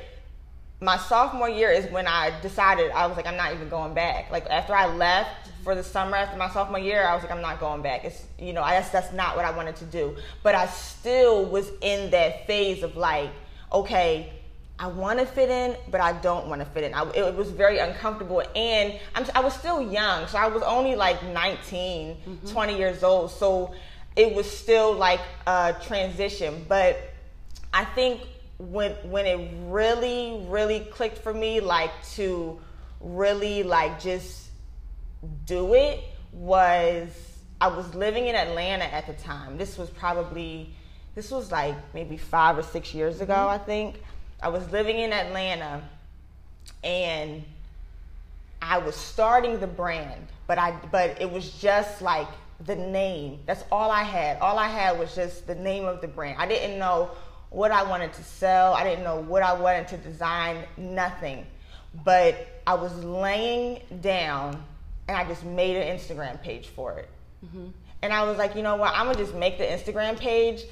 my 0.81 0.97
sophomore 0.97 1.49
year 1.49 1.71
is 1.71 1.87
when 1.93 2.09
I 2.09 2.33
decided 2.41 2.91
I 2.91 3.07
was 3.07 3.17
like, 3.17 3.29
I'm 3.29 3.37
not 3.37 3.55
even 3.55 3.69
going 3.69 3.95
back. 3.95 4.33
Like 4.33 4.47
after 4.50 4.75
I 4.75 4.87
left 4.87 5.49
for 5.62 5.76
the 5.76 5.85
summer 5.85 6.17
after 6.17 6.37
my 6.37 6.50
sophomore 6.50 6.81
year, 6.81 7.07
I 7.07 7.14
was 7.14 7.23
like, 7.23 7.31
I'm 7.31 7.41
not 7.41 7.61
going 7.61 7.83
back. 7.83 8.05
It's, 8.05 8.26
you 8.37 8.52
know, 8.52 8.62
I 8.62 8.73
guess 8.73 8.91
that's 8.91 9.12
not 9.12 9.37
what 9.37 9.45
I 9.45 9.52
wanted 9.52 9.76
to 9.76 9.85
do. 9.85 10.17
But 10.43 10.57
I 10.57 10.67
still 10.67 11.45
was 11.45 11.71
in 11.83 12.11
that 12.11 12.49
phase 12.49 12.83
of 12.83 12.97
like, 12.97 13.31
okay, 13.73 14.33
I 14.82 14.88
want 14.88 15.20
to 15.20 15.26
fit 15.26 15.48
in, 15.48 15.76
but 15.92 16.00
I 16.00 16.12
don't 16.14 16.48
want 16.48 16.60
to 16.60 16.66
fit 16.66 16.82
in. 16.82 16.92
I, 16.92 17.08
it 17.12 17.36
was 17.36 17.52
very 17.52 17.78
uncomfortable, 17.78 18.42
and 18.56 18.98
I'm, 19.14 19.24
I 19.32 19.38
was 19.38 19.54
still 19.54 19.80
young, 19.80 20.26
so 20.26 20.38
I 20.38 20.48
was 20.48 20.64
only 20.64 20.96
like 20.96 21.22
19, 21.22 22.16
mm-hmm. 22.16 22.48
20 22.48 22.76
years 22.76 23.04
old. 23.04 23.30
So 23.30 23.74
it 24.16 24.34
was 24.34 24.50
still 24.50 24.92
like 24.92 25.20
a 25.46 25.76
transition. 25.84 26.66
But 26.68 26.98
I 27.72 27.84
think 27.84 28.22
when 28.58 28.90
when 29.08 29.24
it 29.26 29.52
really, 29.66 30.44
really 30.48 30.80
clicked 30.80 31.18
for 31.18 31.32
me, 31.32 31.60
like 31.60 31.92
to 32.14 32.60
really 32.98 33.62
like 33.62 34.00
just 34.00 34.48
do 35.46 35.74
it, 35.74 36.00
was 36.32 37.08
I 37.60 37.68
was 37.68 37.94
living 37.94 38.26
in 38.26 38.34
Atlanta 38.34 38.92
at 38.92 39.06
the 39.06 39.12
time. 39.12 39.58
This 39.58 39.78
was 39.78 39.90
probably 39.90 40.74
this 41.14 41.30
was 41.30 41.52
like 41.52 41.76
maybe 41.94 42.16
five 42.16 42.58
or 42.58 42.64
six 42.64 42.92
years 42.92 43.20
ago, 43.20 43.32
mm-hmm. 43.32 43.48
I 43.48 43.58
think. 43.58 44.02
I 44.42 44.49
was 44.49 44.68
living 44.72 44.99
in 44.99 45.12
Atlanta 45.12 45.82
and 46.82 47.44
I 48.61 48.78
was 48.78 48.96
starting 48.96 49.61
the 49.61 49.66
brand, 49.68 50.26
but 50.46 50.58
I 50.58 50.72
but 50.90 51.20
it 51.20 51.30
was 51.30 51.50
just 51.61 52.02
like 52.02 52.28
the 52.64 52.75
name. 52.75 53.38
That's 53.46 53.64
all 53.70 53.90
I 53.90 54.02
had. 54.02 54.38
All 54.38 54.58
I 54.58 54.68
had 54.68 54.99
was 54.99 55.14
just 55.14 55.46
the 55.46 55.54
name 55.54 55.84
of 55.84 56.00
the 56.00 56.08
brand. 56.08 56.37
I 56.38 56.46
didn't 56.46 56.78
know 56.78 57.11
what 57.50 57.70
I 57.70 57.82
wanted 57.84 58.12
to 58.14 58.25
sell. 58.25 58.75
I 58.75 58.82
didn't 58.82 59.04
know 59.04 59.20
what 59.20 59.42
I 59.42 59.52
wanted 59.52 59.88
to 59.88 59.96
design, 59.99 60.64
nothing. 60.76 61.46
But 62.04 62.62
I 62.66 62.75
was 62.75 62.92
laying 63.04 63.82
down 64.00 64.62
and 65.06 65.16
I 65.16 65.25
just 65.25 65.44
made 65.44 65.76
an 65.76 65.96
Instagram 65.96 66.40
page 66.42 66.68
for 66.68 66.99
it. 66.99 67.08
Mm-hmm. 67.44 67.66
And 68.02 68.12
I 68.12 68.25
was 68.25 68.38
like, 68.38 68.56
you 68.56 68.62
know 68.62 68.76
what? 68.76 68.92
I'm 68.94 69.06
gonna 69.06 69.18
just 69.18 69.34
make 69.34 69.58
the 69.58 69.64
Instagram 69.64 70.18
page. 70.18 70.64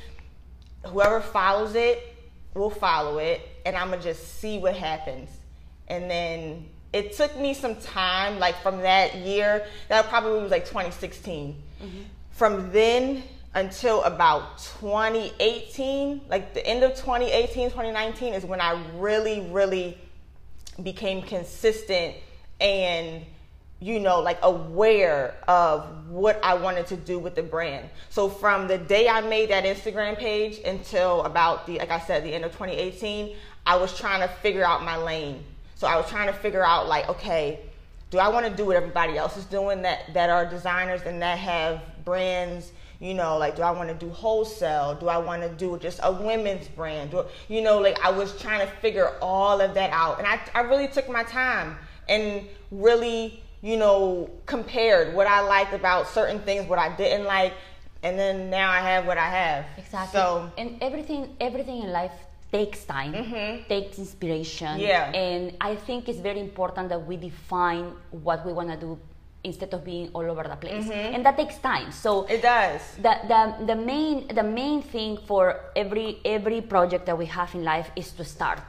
Whoever 0.86 1.20
follows 1.20 1.74
it 1.74 2.09
will 2.54 2.70
follow 2.70 3.18
it, 3.18 3.40
and 3.64 3.76
I'm 3.76 3.90
gonna 3.90 4.02
just 4.02 4.40
see 4.40 4.58
what 4.58 4.74
happens. 4.74 5.30
And 5.88 6.10
then 6.10 6.68
it 6.92 7.12
took 7.12 7.36
me 7.38 7.54
some 7.54 7.76
time, 7.76 8.38
like 8.38 8.60
from 8.62 8.78
that 8.78 9.16
year, 9.16 9.66
that 9.88 10.08
probably 10.08 10.40
was 10.40 10.50
like 10.50 10.64
2016. 10.64 11.54
Mm-hmm. 11.82 11.98
From 12.30 12.72
then 12.72 13.22
until 13.54 14.02
about 14.04 14.58
2018, 14.80 16.22
like 16.28 16.54
the 16.54 16.64
end 16.66 16.84
of 16.84 16.92
2018, 16.92 17.70
2019 17.70 18.34
is 18.34 18.44
when 18.44 18.60
I 18.60 18.80
really, 18.96 19.48
really 19.50 19.98
became 20.82 21.22
consistent 21.22 22.16
and 22.60 23.24
you 23.80 23.98
know 23.98 24.20
like 24.20 24.38
aware 24.42 25.34
of 25.48 26.08
what 26.08 26.38
I 26.44 26.54
wanted 26.54 26.86
to 26.88 26.96
do 26.96 27.18
with 27.18 27.34
the 27.34 27.42
brand. 27.42 27.88
So 28.10 28.28
from 28.28 28.68
the 28.68 28.78
day 28.78 29.08
I 29.08 29.22
made 29.22 29.50
that 29.50 29.64
Instagram 29.64 30.16
page 30.18 30.60
until 30.64 31.22
about 31.22 31.66
the 31.66 31.78
like 31.78 31.90
I 31.90 32.00
said 32.00 32.22
the 32.22 32.32
end 32.32 32.44
of 32.44 32.52
2018, 32.52 33.34
I 33.66 33.76
was 33.76 33.98
trying 33.98 34.20
to 34.20 34.28
figure 34.28 34.64
out 34.64 34.84
my 34.84 34.96
lane. 34.96 35.42
So 35.76 35.86
I 35.86 35.96
was 35.96 36.08
trying 36.08 36.26
to 36.26 36.34
figure 36.34 36.64
out 36.64 36.88
like 36.88 37.08
okay, 37.08 37.60
do 38.10 38.18
I 38.18 38.28
want 38.28 38.46
to 38.46 38.54
do 38.54 38.66
what 38.66 38.76
everybody 38.76 39.16
else 39.16 39.36
is 39.36 39.46
doing 39.46 39.82
that 39.82 40.12
that 40.12 40.28
are 40.28 40.44
designers 40.44 41.02
and 41.02 41.22
that 41.22 41.38
have 41.38 41.80
brands 42.04 42.72
you 43.00 43.14
know 43.14 43.38
like 43.38 43.56
do 43.56 43.62
i 43.62 43.70
want 43.70 43.88
to 43.88 43.94
do 43.94 44.10
wholesale 44.12 44.94
do 44.94 45.08
i 45.08 45.16
want 45.16 45.42
to 45.42 45.48
do 45.50 45.78
just 45.78 46.00
a 46.02 46.12
women's 46.12 46.68
brand 46.68 47.10
do, 47.10 47.24
you 47.48 47.62
know 47.62 47.78
like 47.78 47.98
i 48.04 48.10
was 48.10 48.38
trying 48.40 48.60
to 48.60 48.66
figure 48.76 49.16
all 49.22 49.60
of 49.60 49.74
that 49.74 49.90
out 49.90 50.18
and 50.18 50.26
I, 50.26 50.38
I 50.54 50.60
really 50.60 50.86
took 50.86 51.08
my 51.08 51.22
time 51.22 51.76
and 52.08 52.46
really 52.70 53.42
you 53.62 53.76
know 53.76 54.30
compared 54.46 55.14
what 55.14 55.26
i 55.26 55.40
liked 55.40 55.74
about 55.74 56.06
certain 56.08 56.40
things 56.40 56.68
what 56.68 56.78
i 56.78 56.94
didn't 56.96 57.26
like 57.26 57.52
and 58.02 58.18
then 58.18 58.48
now 58.48 58.70
i 58.70 58.80
have 58.80 59.06
what 59.06 59.18
i 59.18 59.28
have 59.28 59.64
Exactly. 59.76 60.18
so 60.18 60.50
and 60.56 60.76
everything 60.82 61.36
everything 61.40 61.82
in 61.82 61.90
life 61.90 62.12
takes 62.52 62.84
time, 62.84 63.12
mm-hmm. 63.12 63.68
takes 63.68 63.98
inspiration. 63.98 64.78
Yeah. 64.78 65.12
And 65.12 65.56
I 65.60 65.76
think 65.76 66.08
it's 66.08 66.20
very 66.20 66.40
important 66.40 66.88
that 66.88 67.06
we 67.06 67.16
define 67.16 67.92
what 68.10 68.44
we 68.44 68.52
want 68.52 68.70
to 68.70 68.76
do 68.76 68.98
instead 69.42 69.72
of 69.72 69.84
being 69.84 70.10
all 70.12 70.28
over 70.30 70.42
the 70.42 70.56
place. 70.56 70.84
Mm-hmm. 70.84 71.14
And 71.14 71.24
that 71.24 71.36
takes 71.36 71.58
time. 71.58 71.92
So 71.92 72.24
it 72.24 72.42
does 72.42 72.80
the, 72.96 73.16
the, 73.26 73.66
the 73.66 73.76
main 73.76 74.28
the 74.28 74.42
main 74.42 74.82
thing 74.82 75.18
for 75.26 75.60
every 75.74 76.18
every 76.24 76.60
project 76.60 77.06
that 77.06 77.16
we 77.16 77.26
have 77.26 77.54
in 77.54 77.64
life 77.64 77.90
is 77.96 78.12
to 78.12 78.24
start 78.24 78.62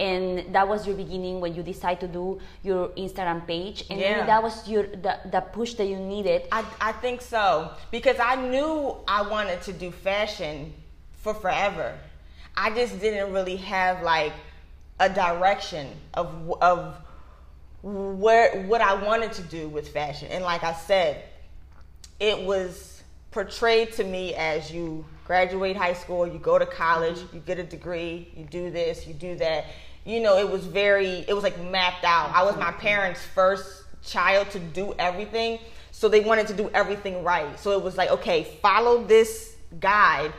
and 0.00 0.54
that 0.54 0.66
was 0.66 0.86
your 0.86 0.96
beginning 0.96 1.40
when 1.40 1.54
you 1.54 1.62
decide 1.62 2.00
to 2.00 2.08
do 2.08 2.40
your 2.62 2.88
instagram 2.90 3.46
page 3.46 3.84
and 3.90 3.98
maybe 3.98 4.10
Yeah. 4.10 4.26
that 4.26 4.42
was 4.42 4.68
your 4.68 4.84
the, 4.84 5.18
the 5.30 5.40
push 5.40 5.74
that 5.74 5.86
you 5.86 5.96
needed 5.96 6.42
I, 6.52 6.64
I 6.80 6.92
think 6.92 7.20
so 7.20 7.72
because 7.90 8.18
I 8.20 8.36
knew 8.36 8.96
I 9.06 9.22
wanted 9.22 9.62
to 9.62 9.72
do 9.72 9.90
fashion 9.90 10.72
for 11.18 11.34
forever. 11.34 11.94
I 12.56 12.70
just 12.70 13.00
didn't 13.00 13.32
really 13.32 13.56
have 13.56 14.02
like 14.02 14.32
a 15.00 15.08
direction 15.08 15.88
of 16.14 16.52
of 16.60 16.96
where 17.82 18.62
what 18.62 18.80
I 18.80 18.94
wanted 18.94 19.32
to 19.34 19.42
do 19.42 19.68
with 19.68 19.88
fashion. 19.88 20.28
And 20.30 20.42
like 20.42 20.64
I 20.64 20.72
said, 20.72 21.22
it 22.18 22.38
was 22.44 23.02
portrayed 23.30 23.92
to 23.92 24.04
me 24.04 24.34
as 24.34 24.70
you 24.72 25.04
graduate 25.24 25.76
high 25.76 25.92
school, 25.92 26.26
you 26.26 26.38
go 26.38 26.58
to 26.58 26.66
college, 26.66 27.18
mm-hmm. 27.18 27.36
you 27.36 27.42
get 27.42 27.58
a 27.58 27.62
degree, 27.62 28.28
you 28.36 28.44
do 28.44 28.70
this, 28.70 29.06
you 29.06 29.14
do 29.14 29.36
that. 29.36 29.66
You 30.08 30.20
know, 30.20 30.38
it 30.38 30.50
was 30.50 30.64
very 30.64 31.22
it 31.28 31.34
was 31.34 31.44
like 31.44 31.60
mapped 31.60 32.04
out. 32.04 32.32
I 32.34 32.42
was 32.42 32.56
my 32.56 32.72
parents' 32.72 33.20
first 33.34 33.84
child 34.02 34.48
to 34.52 34.58
do 34.58 34.94
everything, 34.98 35.58
so 35.92 36.08
they 36.08 36.20
wanted 36.20 36.46
to 36.46 36.54
do 36.54 36.70
everything 36.72 37.22
right. 37.22 37.60
So 37.60 37.72
it 37.72 37.82
was 37.82 37.98
like, 37.98 38.10
okay, 38.10 38.56
follow 38.62 39.04
this 39.04 39.56
guide 39.78 40.32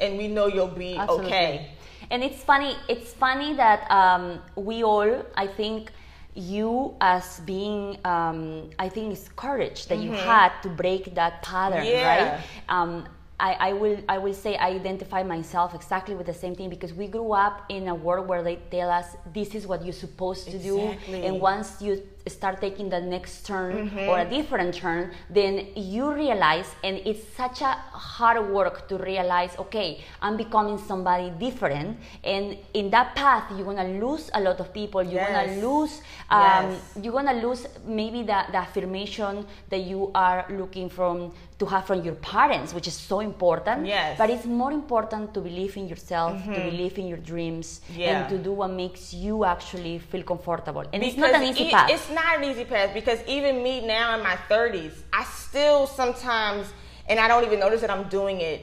and 0.00 0.18
we 0.18 0.28
know 0.28 0.48
you'll 0.48 0.66
be 0.66 0.96
Absolutely. 0.96 1.26
okay. 1.28 1.70
And 2.10 2.22
it's 2.22 2.42
funny. 2.44 2.76
It's 2.88 3.14
funny 3.14 3.54
that 3.54 3.90
um, 3.90 4.40
we 4.54 4.82
all, 4.84 5.24
I 5.34 5.46
think, 5.46 5.92
you 6.34 6.94
as 7.00 7.40
being 7.40 7.98
um, 8.04 8.70
i 8.78 8.88
think 8.88 9.12
it's 9.12 9.28
courage 9.34 9.86
that 9.88 9.98
you 9.98 10.12
had 10.12 10.52
to 10.62 10.68
break 10.68 11.12
that 11.16 11.42
pattern 11.42 11.84
Yeah. 11.84 12.06
right 12.06 12.40
um, 12.68 13.04
I, 13.48 13.52
I 13.68 13.72
will 13.72 13.98
I 14.08 14.18
will 14.18 14.34
say 14.44 14.52
I 14.56 14.68
identify 14.80 15.22
myself 15.22 15.74
exactly 15.74 16.14
with 16.14 16.26
the 16.26 16.34
same 16.44 16.54
thing 16.54 16.68
because 16.68 16.92
we 16.92 17.06
grew 17.06 17.32
up 17.32 17.64
in 17.76 17.88
a 17.88 17.94
world 17.94 18.28
where 18.28 18.42
they 18.42 18.56
tell 18.70 18.90
us 18.90 19.06
this 19.32 19.54
is 19.54 19.66
what 19.66 19.82
you're 19.84 20.00
supposed 20.06 20.44
to 20.50 20.56
Exactly. 20.56 21.20
do 21.20 21.26
and 21.26 21.40
once 21.40 21.80
you 21.80 21.92
start 22.28 22.60
taking 22.60 22.90
the 22.90 23.00
next 23.00 23.46
turn 23.46 23.72
or 24.08 24.18
a 24.18 24.28
different 24.36 24.74
turn 24.74 25.10
then 25.30 25.54
you 25.74 26.12
realize 26.12 26.68
and 26.84 26.96
it's 27.10 27.24
such 27.34 27.62
a 27.62 27.72
hard 28.16 28.38
work 28.58 28.86
to 28.90 28.94
realize 28.98 29.52
okay 29.58 30.04
I'm 30.20 30.36
becoming 30.36 30.76
somebody 30.90 31.30
different 31.46 31.96
and 32.22 32.58
in 32.74 32.90
that 32.90 33.08
path 33.16 33.44
you're 33.56 33.64
gonna 33.72 33.88
lose 34.04 34.30
a 34.34 34.40
lot 34.40 34.60
of 34.60 34.68
people 34.80 35.02
you're 35.02 35.22
Yes. 35.22 35.32
gonna 35.32 35.66
lose 35.66 35.94
um, 36.30 36.40
Yes. 36.42 36.98
you're 37.02 37.16
gonna 37.18 37.40
lose 37.46 37.66
maybe 37.86 38.20
the, 38.22 38.38
the 38.52 38.58
affirmation 38.58 39.46
that 39.70 39.80
you 39.92 40.10
are 40.14 40.44
looking 40.50 40.88
from 40.90 41.32
to 41.60 41.66
have 41.72 41.84
from 41.88 41.98
your 42.06 42.16
parents 42.36 42.68
which 42.76 42.88
is 42.92 42.96
so 43.10 43.20
important 43.20 43.86
Yes. 43.86 44.16
but 44.20 44.28
it's 44.34 44.46
more 44.62 44.72
important 44.72 45.24
to 45.34 45.40
believe 45.48 45.76
in 45.80 45.86
yourself 45.92 46.32
to 46.32 46.50
mm-hmm. 46.50 46.70
believe 46.70 46.94
in 47.02 47.06
your 47.12 47.22
dreams 47.32 47.66
Yeah. 47.94 48.08
and 48.10 48.20
to 48.32 48.36
do 48.48 48.52
what 48.60 48.70
makes 48.82 49.02
you 49.24 49.44
actually 49.54 49.98
feel 50.10 50.24
comfortable 50.32 50.84
and 50.92 51.02
it's 51.06 51.16
not 51.24 51.34
an 51.34 51.42
Because 51.42 51.60
easy 51.60 51.70
path 51.70 51.90
It's 51.94 52.10
not 52.10 52.30
an 52.38 52.44
easy 52.50 52.64
path 52.64 52.90
because 52.94 53.20
even 53.36 53.62
me 53.62 53.74
now 53.86 54.16
in 54.16 54.22
my 54.30 54.36
30s, 54.50 54.94
I 55.12 55.24
still 55.24 55.86
sometimes, 55.86 56.66
and 57.08 57.16
I 57.20 57.26
don't 57.28 57.44
even 57.44 57.58
notice 57.60 57.80
that 57.84 57.90
I'm 57.90 58.08
doing 58.08 58.40
it. 58.40 58.60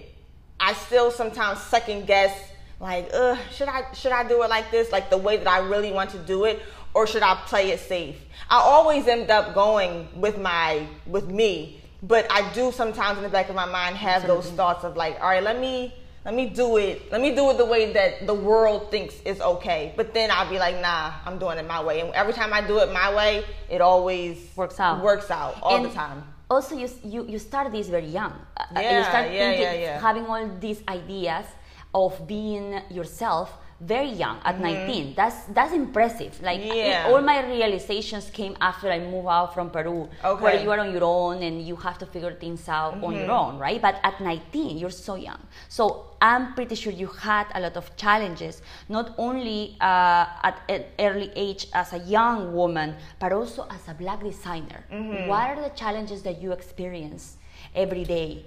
I 0.60 0.74
still 0.74 1.12
sometimes 1.12 1.60
second 1.62 2.08
guess, 2.08 2.34
like, 2.80 3.10
Ugh, 3.14 3.38
should 3.56 3.70
I 3.78 3.80
should 3.94 4.12
I 4.12 4.28
do 4.28 4.42
it 4.44 4.50
like 4.50 4.68
this, 4.72 4.92
like 4.92 5.10
the 5.10 5.18
way 5.28 5.36
that 5.38 5.48
I 5.48 5.60
really 5.74 5.92
want 5.92 6.10
to 6.12 6.20
do 6.34 6.46
it, 6.46 6.62
or 6.94 7.06
should 7.12 7.24
I 7.24 7.36
play 7.52 7.66
it 7.72 7.80
safe? 7.80 8.18
I 8.50 8.58
always 8.74 9.08
end 9.08 9.30
up 9.38 9.54
going 9.54 10.08
with 10.16 10.38
my 10.40 10.88
with 11.06 11.28
me, 11.30 11.82
but 12.04 12.28
I 12.32 12.52
do 12.54 12.72
sometimes 12.72 13.18
in 13.18 13.24
the 13.24 13.30
back 13.30 13.50
of 13.50 13.56
my 13.56 13.66
mind 13.66 13.96
have 13.98 14.28
those 14.28 14.50
thoughts 14.52 14.84
of 14.84 14.96
like, 14.96 15.16
all 15.22 15.30
right, 15.30 15.44
let 15.44 15.60
me 15.60 15.94
let 16.26 16.34
me 16.36 16.48
do 16.50 16.76
it. 16.78 17.10
Let 17.12 17.22
me 17.22 17.34
do 17.34 17.50
it 17.52 17.58
the 17.58 17.66
way 17.66 17.94
that 17.94 18.28
the 18.28 18.34
world 18.34 18.92
thinks 18.92 19.16
is 19.24 19.40
okay. 19.40 19.94
But 19.96 20.14
then 20.14 20.30
I'll 20.30 20.50
be 20.50 20.60
like, 20.60 20.76
nah, 20.82 21.14
I'm 21.26 21.40
doing 21.40 21.58
it 21.58 21.66
my 21.66 21.82
way. 21.82 22.02
And 22.02 22.14
every 22.14 22.34
time 22.34 22.54
I 22.54 22.60
do 22.68 22.80
it 22.80 22.92
my 22.92 23.16
way, 23.16 23.46
it 23.70 23.80
always 23.80 24.38
Works 24.58 24.78
out. 24.80 25.02
Works 25.02 25.32
out 25.32 25.56
all 25.62 25.78
And 25.78 25.86
the 25.86 25.90
time. 25.90 26.24
Also, 26.50 26.76
you 26.78 26.90
you, 27.04 27.26
you 27.28 27.40
start 27.40 27.72
this 27.72 27.88
very 27.88 28.08
young. 28.08 28.34
Uh, 28.58 28.64
uh, 28.76 28.80
you 28.80 28.82
Yeah, 28.82 29.10
start 29.10 29.26
yeah, 29.32 29.40
thinking, 29.40 29.62
yeah, 29.64 29.74
yeah. 29.74 30.00
having 30.02 30.26
all 30.26 30.48
these 30.60 30.82
ideas 30.90 31.46
of 31.94 32.28
being 32.28 32.82
yourself 32.90 33.58
very 33.80 34.10
young 34.10 34.40
at 34.44 34.60
19 34.60 35.14
that's 35.16 35.44
that's 35.54 35.72
impressive 35.72 36.42
like 36.42 36.60
Mm-hmm. 36.62 36.76
Yeah. 36.76 37.08
all 37.10 37.22
my 37.22 37.46
realizations 37.46 38.32
came 38.32 38.58
after 38.60 38.90
i 38.90 38.98
moved 39.00 39.28
out 39.28 39.54
from 39.54 39.70
peru 39.70 40.10
where 40.24 40.32
Okay. 40.34 40.46
Mm-hmm. 40.58 40.64
you 40.64 40.72
are 40.72 40.80
on 40.80 40.92
your 40.92 41.04
own 41.04 41.44
and 41.44 41.62
you 41.62 41.76
have 41.76 41.98
to 42.00 42.06
figure 42.08 42.34
things 42.34 42.68
out 42.68 42.94
on 43.04 43.14
your 43.14 43.30
own 43.30 43.60
right 43.60 43.80
but 43.80 43.96
at 44.04 44.20
19 44.20 44.80
you're 44.80 44.90
so 44.90 45.14
young 45.14 45.38
so 45.70 46.06
i'm 46.22 46.56
pretty 46.56 46.74
sure 46.74 46.92
you 46.92 47.06
had 47.06 47.46
a 47.54 47.60
lot 47.60 47.78
of 47.78 47.96
challenges 47.98 48.64
not 48.90 49.14
only 49.20 49.78
uh, 49.80 50.26
at 50.50 50.58
an 50.70 50.84
early 50.98 51.32
age 51.36 51.68
as 51.74 51.94
a 51.94 52.00
young 52.00 52.54
woman 52.56 52.96
but 53.20 53.32
also 53.32 53.68
as 53.70 53.88
a 53.88 53.94
black 53.94 54.24
designer 54.24 54.84
Mm-hmm. 54.92 55.28
what 55.28 55.46
are 55.52 55.62
the 55.62 55.74
challenges 55.76 56.24
that 56.24 56.42
you 56.42 56.52
experience 56.52 57.38
every 57.76 58.06
day 58.06 58.44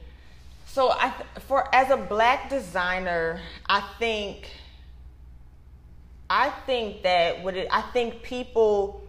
So 0.77 0.91
I 0.91 1.09
th- 1.11 1.31
for 1.49 1.61
as 1.75 1.91
a 1.91 1.97
black 1.97 2.41
designer, 2.49 3.41
I 3.67 3.81
think 3.99 4.37
I 6.31 6.51
think 6.65 7.03
that 7.03 7.43
what 7.43 7.57
it, 7.57 7.67
I 7.73 7.83
think 7.83 8.23
people 8.23 9.03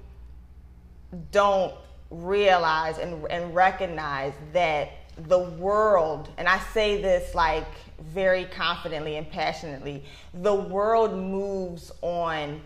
don't 1.31 1.73
realize 2.09 2.97
and, 2.97 3.25
and 3.27 3.53
recognize 3.53 4.33
that 4.53 4.89
the 5.17 5.37
world, 5.37 6.29
and 6.37 6.47
I 6.47 6.59
say 6.73 6.99
this 6.99 7.35
like 7.35 7.67
very 7.99 8.45
confidently 8.45 9.17
and 9.17 9.29
passionately, 9.29 10.03
the 10.33 10.55
world 10.55 11.15
moves 11.15 11.91
on 12.01 12.59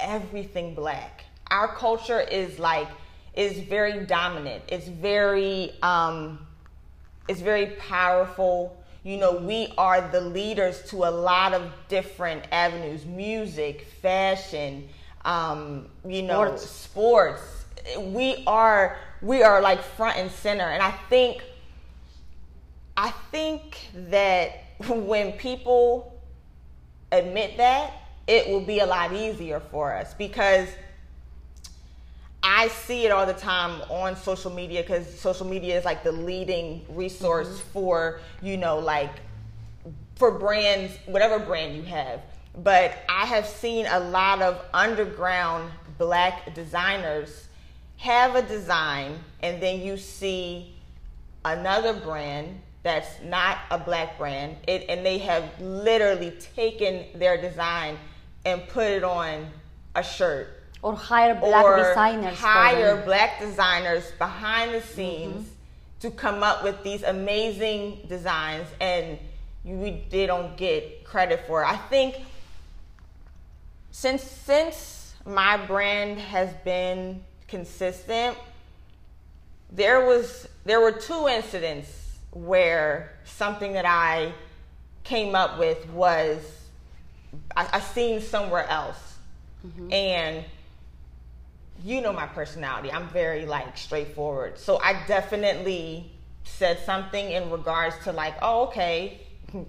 everything 0.00 0.74
black. 0.74 1.24
Our 1.50 1.68
culture 1.68 2.20
is 2.20 2.58
like 2.58 2.88
is 3.34 3.60
very 3.60 4.06
dominant. 4.06 4.64
It's 4.66 4.88
very 4.88 5.72
um, 5.82 6.44
it's 7.28 7.40
very 7.40 7.76
powerful. 7.78 8.76
You 9.02 9.16
know, 9.16 9.32
we 9.32 9.72
are 9.78 10.06
the 10.10 10.20
leaders 10.20 10.82
to 10.90 11.04
a 11.04 11.10
lot 11.10 11.54
of 11.54 11.70
different 11.88 12.44
avenues 12.52 13.06
music, 13.06 13.86
fashion, 14.02 14.88
um, 15.24 15.88
you 16.06 16.22
know, 16.22 16.56
Sports. 16.56 16.70
sports. 16.70 17.64
We 17.98 18.44
are 18.46 18.98
we 19.22 19.42
are 19.42 19.60
like 19.62 19.82
front 19.82 20.18
and 20.18 20.30
center. 20.30 20.64
And 20.64 20.82
I 20.82 20.90
think 21.08 21.42
I 22.96 23.10
think 23.30 23.88
that 23.94 24.64
when 24.88 25.32
people 25.32 26.20
admit 27.10 27.56
that, 27.56 27.92
it 28.26 28.48
will 28.48 28.60
be 28.60 28.80
a 28.80 28.86
lot 28.86 29.12
easier 29.12 29.60
for 29.60 29.94
us 29.94 30.14
because 30.14 30.68
I 32.60 32.68
see 32.68 33.06
it 33.06 33.10
all 33.10 33.24
the 33.24 33.32
time 33.32 33.80
on 33.88 34.14
social 34.16 34.50
media 34.50 34.82
because 34.82 35.18
social 35.18 35.46
media 35.46 35.78
is 35.78 35.86
like 35.86 36.04
the 36.04 36.12
leading 36.12 36.84
resource 36.90 37.48
mm-hmm. 37.48 37.70
for, 37.70 38.20
you 38.42 38.58
know, 38.58 38.78
like 38.78 39.22
for 40.16 40.32
brands, 40.32 40.92
whatever 41.06 41.38
brand 41.38 41.74
you 41.74 41.84
have. 41.84 42.20
But 42.58 42.98
I 43.08 43.24
have 43.24 43.46
seen 43.46 43.86
a 43.86 43.98
lot 43.98 44.42
of 44.42 44.60
underground 44.74 45.72
black 45.96 46.54
designers 46.54 47.48
have 47.96 48.34
a 48.34 48.42
design 48.42 49.18
and 49.42 49.62
then 49.62 49.80
you 49.80 49.96
see 49.96 50.74
another 51.46 51.94
brand 51.94 52.60
that's 52.82 53.22
not 53.24 53.56
a 53.70 53.78
black 53.78 54.18
brand 54.18 54.56
it, 54.68 54.84
and 54.90 55.04
they 55.04 55.16
have 55.16 55.44
literally 55.62 56.32
taken 56.54 57.06
their 57.14 57.40
design 57.40 57.96
and 58.44 58.68
put 58.68 58.84
it 58.84 59.02
on 59.02 59.46
a 59.94 60.02
shirt 60.02 60.59
or 60.82 60.94
hire 60.96 61.34
black 61.34 61.64
or 61.64 61.76
designers 61.76 62.38
hire 62.38 63.02
black 63.04 63.38
designers 63.40 64.10
behind 64.18 64.72
the 64.74 64.78
Mm-hmm. 64.78 64.94
scenes 64.94 65.48
to 66.00 66.10
come 66.10 66.42
up 66.42 66.64
with 66.64 66.82
these 66.82 67.02
amazing 67.02 67.98
designs 68.08 68.66
and 68.80 69.18
we, 69.64 70.02
they 70.08 70.26
don't 70.26 70.56
get 70.56 71.04
credit 71.04 71.46
for 71.46 71.62
it. 71.62 71.66
I 71.66 71.76
think 71.76 72.16
since 73.90 74.22
since 74.22 75.14
my 75.26 75.58
brand 75.66 76.18
has 76.18 76.52
been 76.64 77.22
consistent 77.48 78.38
there 79.72 80.06
was 80.06 80.48
there 80.64 80.80
were 80.80 80.92
two 80.92 81.28
incidents 81.28 82.18
where 82.32 83.12
something 83.24 83.72
that 83.74 83.84
I 83.84 84.32
came 85.04 85.34
up 85.34 85.58
with 85.58 85.88
was 85.90 86.40
I, 87.56 87.68
I 87.74 87.80
seen 87.80 88.20
somewhere 88.20 88.66
else 88.68 89.16
and 89.92 90.44
you 91.84 92.00
know 92.00 92.12
my 92.12 92.26
personality. 92.26 92.92
I'm 92.92 93.08
very 93.08 93.46
like 93.46 93.76
straightforward. 93.76 94.58
So 94.58 94.78
i 94.82 95.04
definitely 95.06 96.10
said 96.44 96.78
something 96.84 97.30
in 97.30 97.50
regards 97.50 97.96
to 98.04 98.12
like 98.12 98.34
oh 98.42 98.66
okay 98.66 99.20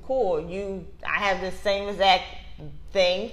cool 0.06 0.40
you 0.40 0.86
i 1.08 1.18
have 1.18 1.42
the 1.42 1.52
same 1.52 1.90
exact 1.90 2.24
thing 2.92 3.32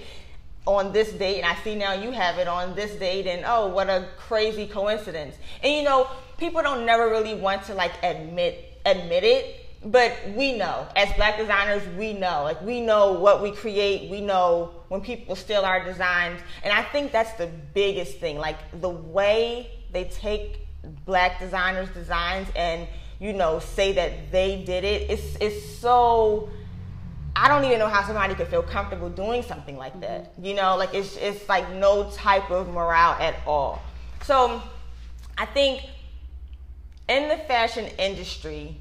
on 0.66 0.92
this 0.92 1.12
date 1.12 1.42
and 1.42 1.46
i 1.46 1.54
see 1.62 1.74
now 1.74 1.92
you 1.92 2.10
have 2.10 2.38
it 2.38 2.48
on 2.48 2.74
this 2.74 2.92
date 2.96 3.26
and 3.26 3.44
oh 3.46 3.68
what 3.68 3.88
a 3.88 4.08
crazy 4.16 4.66
coincidence. 4.66 5.36
And 5.62 5.72
you 5.72 5.82
know 5.82 6.08
people 6.36 6.62
don't 6.62 6.84
never 6.86 7.08
really 7.08 7.34
want 7.34 7.64
to 7.64 7.74
like 7.74 7.92
admit 8.02 8.80
admit 8.86 9.24
it 9.24 9.67
but 9.90 10.14
we 10.34 10.56
know 10.56 10.86
as 10.96 11.12
black 11.14 11.38
designers 11.38 11.82
we 11.96 12.12
know. 12.12 12.42
Like 12.42 12.60
we 12.62 12.80
know 12.80 13.12
what 13.12 13.42
we 13.42 13.52
create. 13.52 14.10
We 14.10 14.20
know 14.20 14.70
when 14.88 15.00
people 15.00 15.34
steal 15.34 15.62
our 15.62 15.82
designs. 15.84 16.40
And 16.62 16.72
i 16.72 16.82
think 16.82 17.12
that's 17.12 17.32
the 17.34 17.46
biggest 17.74 18.18
thing. 18.18 18.38
Like 18.38 18.58
the 18.80 18.90
way 18.90 19.70
they 19.92 20.04
take 20.04 20.66
black 21.04 21.40
designers 21.40 21.88
designs 21.90 22.48
and 22.54 22.86
you 23.18 23.32
know 23.32 23.58
say 23.58 23.92
that 23.92 24.30
they 24.30 24.62
did 24.64 24.84
it 24.84 25.10
it's, 25.10 25.36
it's 25.40 25.76
so 25.78 26.48
I 27.34 27.46
don't 27.46 27.64
even 27.64 27.78
know 27.78 27.88
how 27.88 28.04
somebody 28.04 28.34
could 28.34 28.48
feel 28.48 28.62
comfortable 28.62 29.08
doing 29.10 29.42
something 29.42 29.76
like 29.76 30.00
that. 30.00 30.32
Mm-hmm. 30.32 30.44
You 30.44 30.54
know, 30.54 30.76
like 30.76 30.92
it's 30.92 31.16
it's 31.16 31.48
like 31.48 31.70
no 31.74 32.10
type 32.10 32.50
of 32.50 32.68
morale 32.68 33.16
at 33.20 33.36
all. 33.46 33.80
So 34.24 34.60
I 35.36 35.46
think 35.46 35.82
in 37.08 37.28
the 37.28 37.36
fashion 37.36 37.86
industry, 37.98 38.80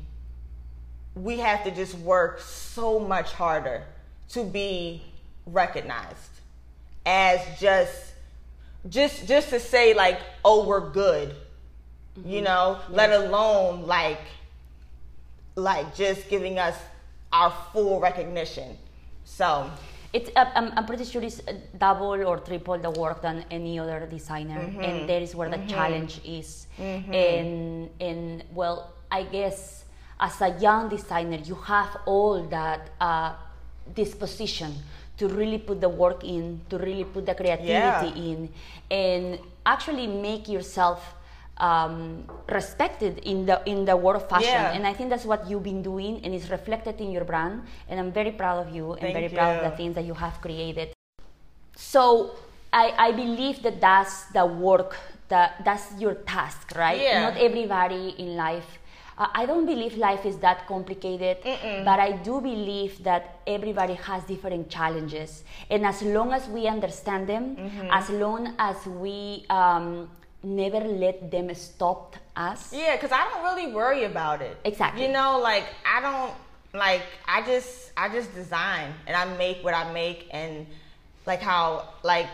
we 1.23 1.39
have 1.39 1.63
to 1.63 1.71
just 1.71 1.95
work 1.99 2.39
so 2.41 2.99
much 2.99 3.31
harder 3.33 3.83
to 4.29 4.43
be 4.43 5.01
recognized 5.45 6.31
as 7.05 7.39
just 7.59 8.13
just 8.89 9.27
just 9.27 9.49
to 9.49 9.59
say 9.59 9.93
like, 9.93 10.19
oh, 10.45 10.65
we're 10.67 10.89
good. 10.91 11.35
You 12.25 12.41
know, 12.41 12.79
let 12.89 13.11
alone 13.11 13.85
like 13.87 14.21
like 15.55 15.95
just 15.95 16.29
giving 16.29 16.59
us 16.59 16.75
our 17.33 17.51
full 17.73 17.99
recognition. 17.99 18.77
So 19.25 19.69
It's 20.13 20.29
uh, 20.35 20.49
I'm, 20.55 20.71
I'm 20.77 20.85
pretty 20.85 21.03
sure 21.03 21.21
it's 21.21 21.41
double 21.77 22.15
or 22.15 22.37
triple 22.39 22.77
the 22.79 22.89
work 22.91 23.21
than 23.21 23.43
any 23.51 23.77
other 23.79 24.07
designer, 24.09 24.59
Mm-hmm. 24.61 24.81
and 24.81 25.09
that 25.09 25.21
is 25.21 25.35
where 25.35 25.49
the 25.49 25.59
challenge 25.67 26.21
is. 26.23 26.67
Mm-hmm. 26.79 27.13
And 27.13 27.89
and 27.99 28.43
well, 28.53 28.93
I 29.11 29.23
guess 29.23 29.83
as 30.19 30.41
a 30.41 30.49
young 30.59 30.89
designer, 30.89 31.37
you 31.37 31.55
have 31.55 31.97
all 32.05 32.43
that 32.49 32.89
uh, 32.99 33.33
disposition 33.93 34.73
to 35.17 35.27
really 35.27 35.57
put 35.57 35.81
the 35.81 35.89
work 35.89 36.23
in, 36.23 36.61
to 36.69 36.77
really 36.77 37.03
put 37.03 37.25
the 37.25 37.33
creativity 37.33 37.69
Yeah. 37.69 38.31
in, 38.31 38.49
and 38.91 39.39
actually 39.65 40.07
make 40.07 40.47
yourself 40.47 41.15
um, 41.57 42.23
respected 42.49 43.17
in 43.25 43.45
the 43.45 43.61
in 43.65 43.85
the 43.85 43.97
world 43.97 44.21
of 44.21 44.29
fashion. 44.29 44.53
Yeah. 44.53 44.73
And 44.73 44.85
I 44.85 44.93
think 44.93 45.09
that's 45.09 45.25
what 45.25 45.49
you've 45.49 45.63
been 45.63 45.81
doing, 45.81 46.21
and 46.23 46.33
it's 46.33 46.49
reflected 46.49 47.01
in 47.01 47.09
your 47.11 47.25
brand. 47.25 47.63
And 47.89 47.99
I'm 47.99 48.11
very 48.11 48.31
proud 48.31 48.67
of 48.67 48.73
you, 48.73 48.93
and 48.93 49.01
Thank 49.01 49.13
very 49.13 49.29
proud 49.29 49.57
of 49.57 49.71
the 49.71 49.75
things 49.77 49.95
that 49.95 50.05
you 50.05 50.13
have 50.13 50.39
created. 50.41 50.93
So 51.75 52.31
I, 52.71 52.93
I 52.97 53.11
believe 53.11 53.63
that 53.63 53.81
that's 53.81 54.25
the 54.33 54.45
work, 54.45 54.97
that 55.29 55.65
that's 55.65 55.93
your 55.97 56.13
task, 56.29 56.73
right? 56.75 57.01
Yeah. 57.01 57.29
Not 57.29 57.37
everybody 57.37 58.13
in 58.17 58.35
life. 58.35 58.77
Uh, 59.17 59.27
I 59.33 59.45
don't 59.47 59.65
believe 59.65 59.97
life 59.97 60.25
is 60.25 60.37
that 60.37 60.67
complicated, 60.67 61.37
but 61.85 61.99
I 61.99 62.11
do 62.23 62.39
believe 62.39 63.03
that 63.03 63.39
everybody 63.47 63.95
has 63.95 64.23
different 64.25 64.69
challenges. 64.69 65.43
And 65.69 65.85
as 65.85 66.01
long 66.03 66.31
as 66.33 66.47
we 66.47 66.67
understand 66.67 67.27
them, 67.27 67.55
Mm-hmm. 67.57 67.87
as 67.91 68.09
long 68.09 68.53
as 68.59 68.77
we 68.85 69.45
um, 69.49 70.09
never 70.43 70.79
let 70.79 71.31
them 71.31 71.53
stop 71.55 72.15
us, 72.35 72.71
Yeah, 72.73 72.95
because 72.95 73.11
I 73.11 73.23
don't 73.29 73.43
really 73.43 73.73
worry 73.73 74.03
about 74.03 74.41
it. 74.41 74.55
Exactly. 74.63 75.01
You 75.03 75.11
know, 75.11 75.39
like 75.39 75.65
I 75.85 75.99
don't 76.01 76.33
like 76.73 77.01
I 77.27 77.41
just 77.41 77.91
I 77.97 78.09
just 78.09 78.29
design 78.35 78.93
and 79.07 79.15
I 79.15 79.25
make 79.37 79.63
what 79.63 79.73
I 79.73 79.91
make 79.91 80.27
and 80.31 80.67
like 81.25 81.41
how 81.41 81.89
like 82.03 82.29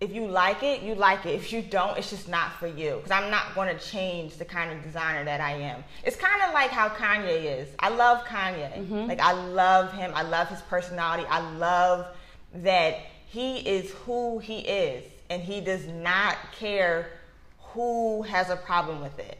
if 0.00 0.12
you 0.14 0.26
like 0.26 0.62
it, 0.62 0.82
you 0.82 0.94
like 0.94 1.24
it. 1.24 1.30
If 1.34 1.52
you 1.52 1.62
don't, 1.62 1.96
it's 1.96 2.10
just 2.10 2.28
not 2.28 2.52
for 2.58 2.66
you. 2.66 2.96
Because 2.96 3.10
I'm 3.10 3.30
not 3.30 3.54
going 3.54 3.74
to 3.74 3.82
change 3.82 4.36
the 4.36 4.44
kind 4.44 4.70
of 4.70 4.82
designer 4.82 5.24
that 5.24 5.40
I 5.40 5.52
am. 5.52 5.82
It's 6.04 6.16
kind 6.16 6.42
of 6.42 6.52
like 6.52 6.70
how 6.70 6.88
Kanye 6.90 7.60
is. 7.62 7.68
I 7.78 7.88
love 7.88 8.24
Kanye. 8.26 8.72
Mm-hmm. 8.74 9.06
Like 9.08 9.20
I 9.20 9.32
love 9.32 9.92
him. 9.94 10.12
I 10.14 10.22
love 10.22 10.48
his 10.48 10.60
personality. 10.62 11.24
I 11.30 11.40
love 11.52 12.06
that 12.56 12.98
he 13.26 13.58
is 13.58 13.90
who 14.04 14.38
he 14.38 14.58
is, 14.60 15.04
and 15.30 15.42
he 15.42 15.60
does 15.60 15.86
not 15.86 16.36
care 16.52 17.10
who 17.72 18.22
has 18.22 18.50
a 18.50 18.56
problem 18.56 19.00
with 19.00 19.18
it. 19.18 19.38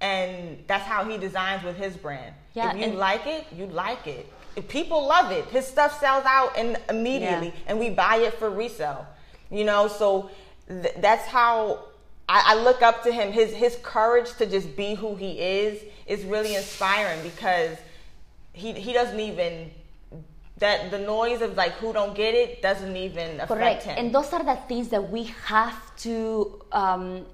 And 0.00 0.64
that's 0.66 0.84
how 0.84 1.04
he 1.04 1.16
designs 1.18 1.62
with 1.62 1.76
his 1.76 1.96
brand. 1.96 2.34
Yeah, 2.54 2.70
if 2.72 2.78
you 2.78 2.84
and- 2.84 2.98
like 2.98 3.26
it, 3.26 3.46
you 3.54 3.66
like 3.66 4.06
it. 4.06 4.30
If 4.56 4.68
people 4.68 5.06
love 5.06 5.32
it, 5.32 5.44
his 5.46 5.66
stuff 5.66 5.98
sells 5.98 6.24
out 6.24 6.56
and 6.56 6.78
immediately, 6.88 7.48
Yeah. 7.48 7.62
and 7.66 7.78
we 7.80 7.90
buy 7.90 8.16
it 8.16 8.34
for 8.34 8.48
resale. 8.50 9.06
You 9.58 9.64
know, 9.70 9.82
so 10.00 10.08
th- 10.82 10.96
that's 11.06 11.26
how 11.38 11.54
I, 12.28 12.38
I 12.52 12.54
look 12.66 12.80
up 12.82 12.96
to 13.06 13.10
him. 13.18 13.26
His 13.40 13.50
his 13.64 13.74
courage 13.94 14.30
to 14.40 14.44
just 14.56 14.68
be 14.82 14.90
who 15.02 15.10
he 15.24 15.32
is 15.40 15.74
is 16.14 16.20
really 16.34 16.54
inspiring 16.62 17.20
because 17.30 17.74
he 18.52 18.68
he 18.86 18.92
doesn't 19.00 19.20
even 19.30 19.52
that 20.64 20.78
the 20.94 20.98
noise 21.16 21.40
of 21.46 21.50
like 21.62 21.72
who 21.80 21.88
don't 21.98 22.14
get 22.22 22.32
it 22.42 22.50
doesn't 22.68 22.96
even 22.96 23.28
affect 23.44 23.48
Correct. 23.60 23.82
him. 23.88 23.94
And 24.00 24.06
those 24.16 24.30
are 24.36 24.44
the 24.52 24.58
things 24.70 24.86
that 24.94 25.04
we 25.16 25.22
have 25.52 25.78
to 26.06 26.14
um, 26.72 27.26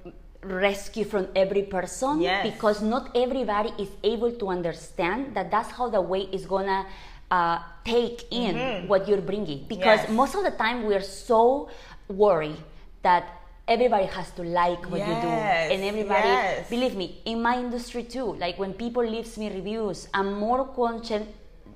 rescue 0.42 1.04
from 1.12 1.24
every 1.44 1.64
person 1.76 2.12
Yes. 2.22 2.42
because 2.50 2.78
not 2.94 3.04
everybody 3.14 3.70
is 3.84 3.90
able 4.02 4.32
to 4.40 4.48
understand 4.48 5.34
that 5.36 5.50
that's 5.54 5.70
how 5.70 5.86
the 5.90 6.00
way 6.12 6.22
is 6.36 6.46
gonna 6.46 6.86
uh, 7.30 7.58
take 7.84 8.24
in 8.32 8.88
what 8.88 9.06
you're 9.06 9.20
bringing. 9.32 9.60
Because 9.68 10.00
Mm-hmm. 10.00 10.12
Yes. 10.12 10.20
most 10.22 10.34
of 10.38 10.42
the 10.48 10.54
time 10.64 10.78
we're 10.88 11.08
so 11.28 11.68
worried 12.10 12.56
that 13.02 13.24
everybody 13.68 14.06
has 14.06 14.30
to 14.32 14.42
like 14.42 14.82
what 14.90 14.98
you 15.00 15.06
do 15.06 15.28
and 15.72 15.82
everybody 15.84 16.28
yes. 16.28 16.68
believe 16.68 16.96
me 16.96 17.20
in 17.24 17.40
my 17.40 17.56
industry 17.58 18.02
too 18.02 18.34
like 18.34 18.58
when 18.58 18.72
people 18.74 19.04
leaves 19.04 19.38
me 19.38 19.48
reviews 19.48 20.08
i'm 20.12 20.32
more 20.34 20.66
conscious 20.74 21.22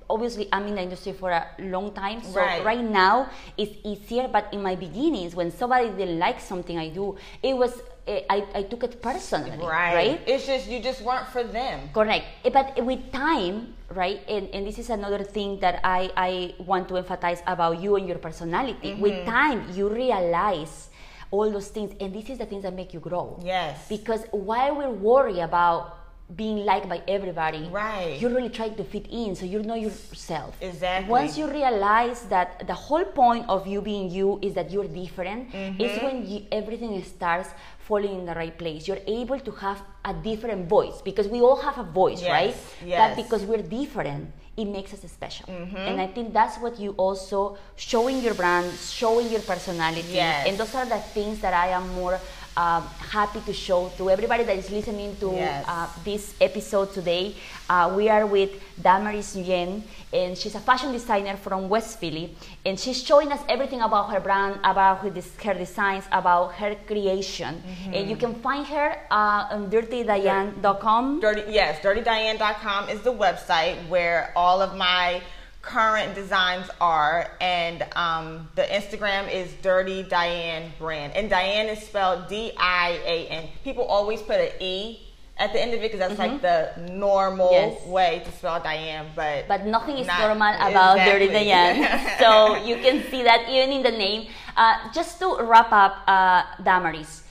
obviously 0.09 0.47
i'm 0.51 0.67
in 0.67 0.75
the 0.75 0.81
industry 0.81 1.13
for 1.13 1.31
a 1.31 1.47
long 1.59 1.91
time 1.93 2.21
so 2.21 2.39
Right. 2.39 2.63
right 2.65 2.83
now 2.83 3.29
it's 3.57 3.75
easier 3.85 4.27
but 4.27 4.53
in 4.53 4.61
my 4.61 4.75
beginnings 4.75 5.35
when 5.35 5.49
somebody 5.51 5.87
didn't 5.89 6.19
like 6.19 6.39
something 6.41 6.77
i 6.77 6.89
do 6.89 7.15
it 7.41 7.55
was 7.55 7.73
eh, 8.07 8.21
I, 8.29 8.45
I 8.53 8.63
took 8.63 8.83
it 8.83 9.01
personally 9.01 9.57
right. 9.65 9.95
right 9.95 10.21
It's 10.27 10.45
just 10.45 10.67
you 10.69 10.79
just 10.79 11.01
weren't 11.01 11.27
for 11.29 11.43
them. 11.43 11.89
correct 11.93 12.25
Eh, 12.45 12.49
but 12.49 12.77
with 12.85 13.11
time 13.11 13.73
right 13.89 14.21
and, 14.27 14.49
and 14.53 14.65
this 14.67 14.77
is 14.79 14.89
another 14.89 15.23
thing 15.23 15.59
that 15.59 15.79
I, 15.83 16.11
I 16.17 16.53
want 16.63 16.87
to 16.89 16.97
emphasize 16.97 17.41
about 17.45 17.81
you 17.81 17.95
and 17.97 18.07
your 18.07 18.17
personality 18.17 18.93
Mm-hmm. 18.93 19.01
with 19.01 19.25
time 19.25 19.69
you 19.73 19.89
realize 19.89 20.89
all 21.31 21.49
those 21.51 21.67
things 21.69 21.93
and 21.99 22.13
this 22.13 22.29
is 22.29 22.37
the 22.37 22.45
things 22.45 22.63
that 22.63 22.73
make 22.73 22.93
you 22.93 22.99
grow 22.99 23.39
Yes. 23.43 23.87
because 23.89 24.23
while 24.31 24.75
we 24.77 24.85
worry 24.87 25.39
about 25.39 25.97
being 26.35 26.65
liked 26.65 26.89
by 26.89 27.01
everybody 27.07 27.69
Right. 27.71 28.17
you're 28.19 28.31
really 28.33 28.49
trying 28.49 28.73
to 28.75 28.83
fit 28.83 29.05
in 29.11 29.35
so 29.35 29.45
you 29.45 29.61
know 29.61 29.75
yourself 29.75 30.57
Exactly. 30.59 31.07
once 31.09 31.37
you 31.37 31.47
realize 31.47 32.23
that 32.33 32.65
the 32.65 32.73
whole 32.73 33.05
point 33.05 33.45
of 33.47 33.67
you 33.67 33.79
being 33.79 34.09
you 34.09 34.39
is 34.41 34.53
that 34.55 34.71
you're 34.71 34.87
different 34.87 35.51
Mm-hmm. 35.53 35.79
is 35.81 36.01
when 36.01 36.27
you, 36.27 36.41
everything 36.51 37.03
starts 37.03 37.49
falling 37.77 38.15
in 38.19 38.25
the 38.25 38.33
right 38.33 38.57
place 38.57 38.87
you're 38.87 39.03
able 39.05 39.39
to 39.39 39.51
have 39.51 39.79
a 40.03 40.13
different 40.13 40.67
voice 40.67 40.99
because 41.03 41.27
we 41.27 41.41
all 41.41 41.57
have 41.57 41.77
a 41.77 41.83
voice 41.83 42.21
Yes, 42.23 42.31
right 42.31 42.55
yes. 42.83 42.97
that 42.97 43.15
because 43.23 43.43
we're 43.43 43.61
different 43.61 44.31
it 44.57 44.65
makes 44.65 44.93
us 44.95 45.01
special 45.11 45.45
Mm-hmm. 45.47 45.77
and 45.77 46.01
i 46.01 46.07
think 46.07 46.33
that's 46.33 46.57
what 46.57 46.79
you 46.79 46.91
also 46.97 47.55
showing 47.75 48.19
your 48.23 48.33
brand 48.33 48.65
showing 48.79 49.29
your 49.29 49.41
personality 49.41 50.13
Yes. 50.13 50.47
and 50.47 50.57
those 50.57 50.73
are 50.73 50.85
the 50.87 50.97
things 51.13 51.39
that 51.41 51.53
i 51.53 51.67
am 51.67 51.87
more 51.93 52.19
um, 52.57 52.83
happy 53.11 53.41
to 53.41 53.53
show 53.53 53.91
to 53.97 54.09
everybody 54.09 54.43
that 54.43 54.57
is 54.57 54.69
listening 54.71 55.15
to 55.17 55.31
Yes. 55.35 55.65
uh, 55.67 55.87
this 56.03 56.33
episode 56.39 56.93
today. 56.93 57.35
Uh, 57.69 57.93
we 57.95 58.07
are 58.09 58.25
with 58.25 58.51
Damaris 58.81 59.35
Nugin, 59.35 59.81
and 60.13 60.37
she's 60.37 60.55
a 60.55 60.59
fashion 60.59 60.91
designer 60.91 61.35
from 61.35 61.67
West 61.67 61.99
Philly, 61.99 62.35
and 62.65 62.79
she's 62.79 63.01
showing 63.03 63.31
us 63.31 63.41
everything 63.49 63.81
about 63.81 64.11
her 64.13 64.19
brand, 64.19 64.59
about 64.63 64.99
her, 64.99 65.09
her 65.43 65.53
designs, 65.53 66.05
about 66.11 66.53
her 66.53 66.75
creation. 66.87 67.61
And 67.91 68.09
you 68.09 68.15
can 68.15 68.35
find 68.35 68.65
her 68.67 68.99
uh, 69.11 69.47
on 69.51 69.69
dirtydian.com. 69.69 71.19
Dirty 71.19 71.43
yes, 71.51 71.79
dirtydian.com 71.83 72.89
is 72.89 73.01
the 73.01 73.13
website 73.13 73.87
where 73.89 74.31
all 74.35 74.61
of 74.61 74.75
my 74.77 75.21
current 75.65 76.13
designs 76.15 76.69
are, 76.79 77.31
and 77.41 77.83
um, 77.95 78.47
the 78.55 78.61
Instagram 78.63 79.31
is 79.31 79.51
Dirty 79.61 80.03
Dian 80.03 80.71
Brand, 80.77 81.13
and 81.17 81.29
Dian 81.29 81.67
is 81.67 81.81
spelled 81.85 82.27
D 82.29 82.51
I 82.57 82.99
A 83.05 83.27
N. 83.27 83.49
People 83.63 83.83
always 83.83 84.21
put 84.21 84.39
an 84.39 84.51
E 84.61 85.01
at 85.37 85.51
the 85.51 85.59
end 85.61 85.73
of 85.73 85.79
it 85.79 85.91
because 85.91 85.99
that's 85.99 86.17
like 86.19 86.39
the 86.41 86.71
normal 86.93 87.51
Yes. 87.51 87.85
way 87.87 88.21
to 88.23 88.31
spell 88.31 88.61
Diane, 88.61 89.07
but 89.15 89.47
But 89.49 89.65
nothing 89.65 89.97
is 89.97 90.07
Not- 90.07 90.19
normal 90.21 90.53
about 90.55 90.97
Dirty. 90.97 91.27
Dian. 91.27 91.75
so 92.21 92.55
you 92.63 92.77
can 92.77 93.03
see 93.11 93.23
that 93.23 93.49
even 93.49 93.71
in 93.77 93.83
the 93.83 93.91
name. 93.91 94.29
Uh, 94.55 94.75
just 94.93 95.19
to 95.19 95.35
wrap 95.41 95.71
up, 95.73 95.93
uh, 96.07 96.43
Damaris, 96.63 97.23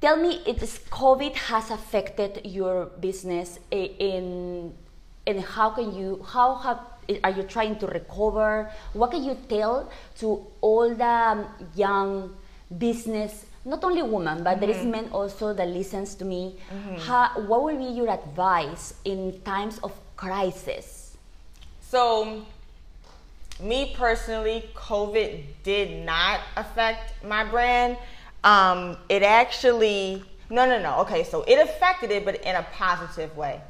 tell 0.00 0.16
me 0.16 0.42
if 0.46 0.58
COVID 0.90 1.34
has 1.48 1.70
affected 1.70 2.40
your 2.44 2.86
business 2.98 3.60
in, 3.70 4.74
and 5.26 5.40
how 5.40 5.70
can 5.70 5.94
you, 5.94 6.24
how 6.26 6.56
have, 6.56 6.80
are 7.22 7.30
you 7.30 7.42
trying 7.44 7.78
to 7.78 7.86
recover? 7.86 8.70
What 8.92 9.10
can 9.10 9.24
you 9.24 9.36
tell 9.48 9.90
to 10.18 10.46
all 10.60 10.94
the 10.94 11.04
um, 11.04 11.46
young 11.74 12.34
business, 12.78 13.46
not 13.64 13.82
only 13.84 14.02
women, 14.02 14.42
but 14.42 14.60
there 14.60 14.70
is 14.70 14.84
men 14.84 15.08
also 15.12 15.54
that 15.54 15.68
listens 15.68 16.14
to 16.16 16.24
me. 16.24 16.56
How, 17.00 17.30
what 17.46 17.64
will 17.64 17.76
be 17.76 17.84
your 17.84 18.10
advice 18.10 18.94
in 19.04 19.40
times 19.44 19.78
of 19.82 19.92
crisis? 20.16 21.16
So, 21.80 22.44
me 23.60 23.94
personally, 23.96 24.68
COVID 24.74 25.44
did 25.62 26.04
not 26.04 26.40
affect 26.56 27.24
my 27.24 27.44
brand. 27.44 27.96
Um, 28.42 28.98
it 29.08 29.22
actually, 29.22 30.22
no, 30.50 30.66
no, 30.66 30.80
no. 30.80 30.98
Okay, 31.00 31.24
so 31.24 31.42
it 31.46 31.58
affected 31.58 32.10
it, 32.10 32.24
but 32.24 32.36
in 32.42 32.56
a 32.56 32.66
positive 32.72 33.34
way. 33.36 33.60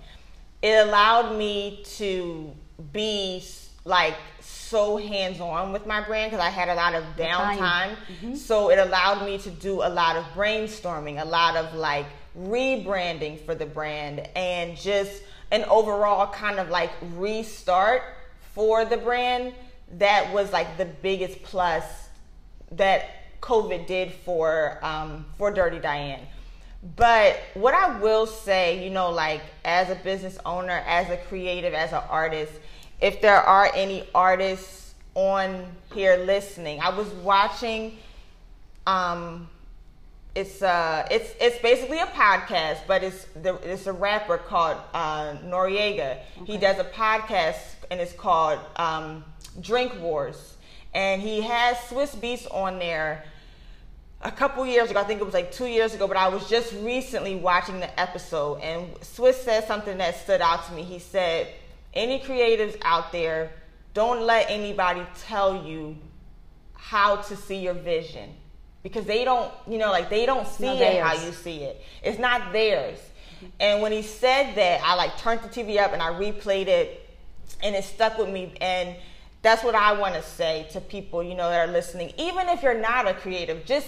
It 0.62 0.86
allowed 0.86 1.36
me 1.36 1.82
to 1.98 2.52
be 2.92 3.42
like 3.84 4.16
so 4.40 4.96
hands 4.96 5.40
on 5.40 5.72
with 5.72 5.87
my 5.87 6.04
brand 6.04 6.30
because 6.30 6.44
I 6.44 6.50
had 6.50 6.68
a 6.68 6.74
lot 6.74 6.94
of 6.94 7.04
time. 7.16 7.96
downtime. 8.20 8.37
So 8.37 8.70
it 8.70 8.78
allowed 8.78 9.24
me 9.24 9.38
to 9.38 9.50
do 9.50 9.82
a 9.82 9.88
lot 9.88 10.16
of 10.16 10.24
brainstorming, 10.34 11.20
a 11.20 11.24
lot 11.24 11.56
of 11.56 11.74
like 11.74 12.06
rebranding 12.38 13.44
for 13.44 13.54
the 13.54 13.66
brand, 13.66 14.20
and 14.34 14.76
just 14.76 15.22
an 15.50 15.64
overall 15.64 16.32
kind 16.32 16.58
of 16.58 16.70
like 16.70 16.90
restart 17.14 18.02
for 18.54 18.84
the 18.84 18.96
brand. 18.96 19.54
That 19.98 20.32
was 20.32 20.52
like 20.52 20.78
the 20.78 20.87
biggest 20.87 21.42
plus 21.42 21.84
that 22.72 23.40
COVID 23.40 23.87
did 23.87 24.12
for 24.12 24.78
um, 24.82 25.26
for 25.37 25.50
Dirty 25.50 25.78
Dian. 25.78 26.20
But 26.96 27.40
what 27.54 27.74
I 27.74 27.98
will 27.98 28.26
say, 28.26 28.84
you 28.84 28.90
know, 28.90 29.10
like 29.10 29.40
as 29.64 29.88
a 29.88 29.94
business 29.94 30.38
owner, 30.44 30.82
as 30.86 31.08
a 31.08 31.16
creative, 31.16 31.72
as 31.72 31.92
an 31.92 32.02
artist, 32.10 32.52
if 33.00 33.20
there 33.20 33.40
are 33.40 33.70
any 33.74 34.06
artists 34.14 34.84
on 35.14 35.64
here 35.92 36.16
listening. 36.16 36.80
I 36.80 36.90
was 36.90 37.08
watching. 37.08 37.98
Um, 38.86 39.48
it's 40.34 40.62
uh, 40.62 41.06
it's 41.10 41.32
it's 41.40 41.58
basically 41.60 42.00
a 42.00 42.06
podcast, 42.06 42.80
but 42.88 43.04
it's 43.04 43.24
the, 43.40 43.54
it's 43.62 43.86
a 43.86 43.92
rapper 43.92 44.38
called 44.38 44.78
uh, 44.92 45.34
Noreaga. 45.44 46.18
Okay. 46.42 46.52
He 46.52 46.58
does 46.58 46.78
a 46.78 46.84
podcast 46.84 47.56
and 47.90 48.00
it's 48.00 48.12
called 48.12 48.58
um, 48.76 49.24
Drink 49.60 49.92
Wars, 50.00 50.56
and 50.92 51.22
he 51.22 51.40
has 51.42 51.76
Swizz 51.76 52.16
Beatz 52.16 52.52
on 52.52 52.78
there 52.78 53.24
a 54.24 54.32
couple 54.32 54.66
years 54.66 54.90
ago. 54.90 54.98
I 54.98 55.04
think 55.04 55.20
it 55.20 55.24
was 55.24 55.34
like 55.34 55.52
two 55.52 55.66
years 55.66 55.94
ago, 55.94 56.08
but 56.08 56.16
I 56.16 56.28
was 56.28 56.48
just 56.48 56.72
recently 56.80 57.37
watching 57.37 57.78
the 57.78 58.00
episode, 58.00 58.60
and 58.62 58.92
Swizz 59.00 59.34
said 59.34 59.66
something 59.66 59.98
that 59.98 60.16
stood 60.16 60.40
out 60.40 60.66
to 60.66 60.72
me. 60.72 60.82
He 60.82 60.98
said, 60.98 61.48
"Any 61.92 62.18
creatives 62.20 62.76
out 62.82 63.12
there, 63.12 63.52
don't 63.92 64.22
let 64.22 64.50
anybody 64.50 65.02
tell 65.26 65.64
you 65.64 65.96
how 66.74 67.16
to 67.16 67.37
see 67.37 67.56
your 67.56 67.74
vision." 67.74 68.34
Because 68.82 69.04
they 69.06 69.24
don't, 69.24 69.52
you 69.66 69.78
know, 69.78 69.90
like 69.90 70.10
they 70.10 70.26
don't 70.26 70.46
see 70.46 70.66
it 70.66 71.02
how 71.02 71.14
you 71.14 71.32
see 71.32 71.62
it. 71.62 71.82
It's 72.02 72.18
not 72.18 72.52
theirs. 72.52 72.98
And 73.60 73.82
when 73.82 73.92
he 73.92 74.02
said 74.02 74.54
that, 74.56 74.80
I 74.82 74.94
like 74.94 75.16
turned 75.18 75.42
the 75.42 75.48
TV 75.48 75.78
up 75.78 75.92
and 75.92 76.02
I 76.02 76.10
replayed 76.10 76.66
it, 76.66 77.08
and 77.62 77.74
it 77.74 77.84
stuck 77.84 78.18
with 78.18 78.28
me. 78.28 78.54
And 78.60 78.96
that's 79.42 79.62
what 79.62 79.74
I 79.74 79.92
want 79.92 80.14
to 80.14 80.22
say 80.22 80.66
to 80.72 80.80
people, 80.80 81.22
you 81.22 81.34
know, 81.34 81.50
that 81.50 81.68
are 81.68 81.72
listening. 81.72 82.12
Even 82.16 82.48
if 82.48 82.62
you're 82.62 82.78
not 82.78 83.06
a 83.06 83.12
creative, 83.12 83.66
just 83.66 83.87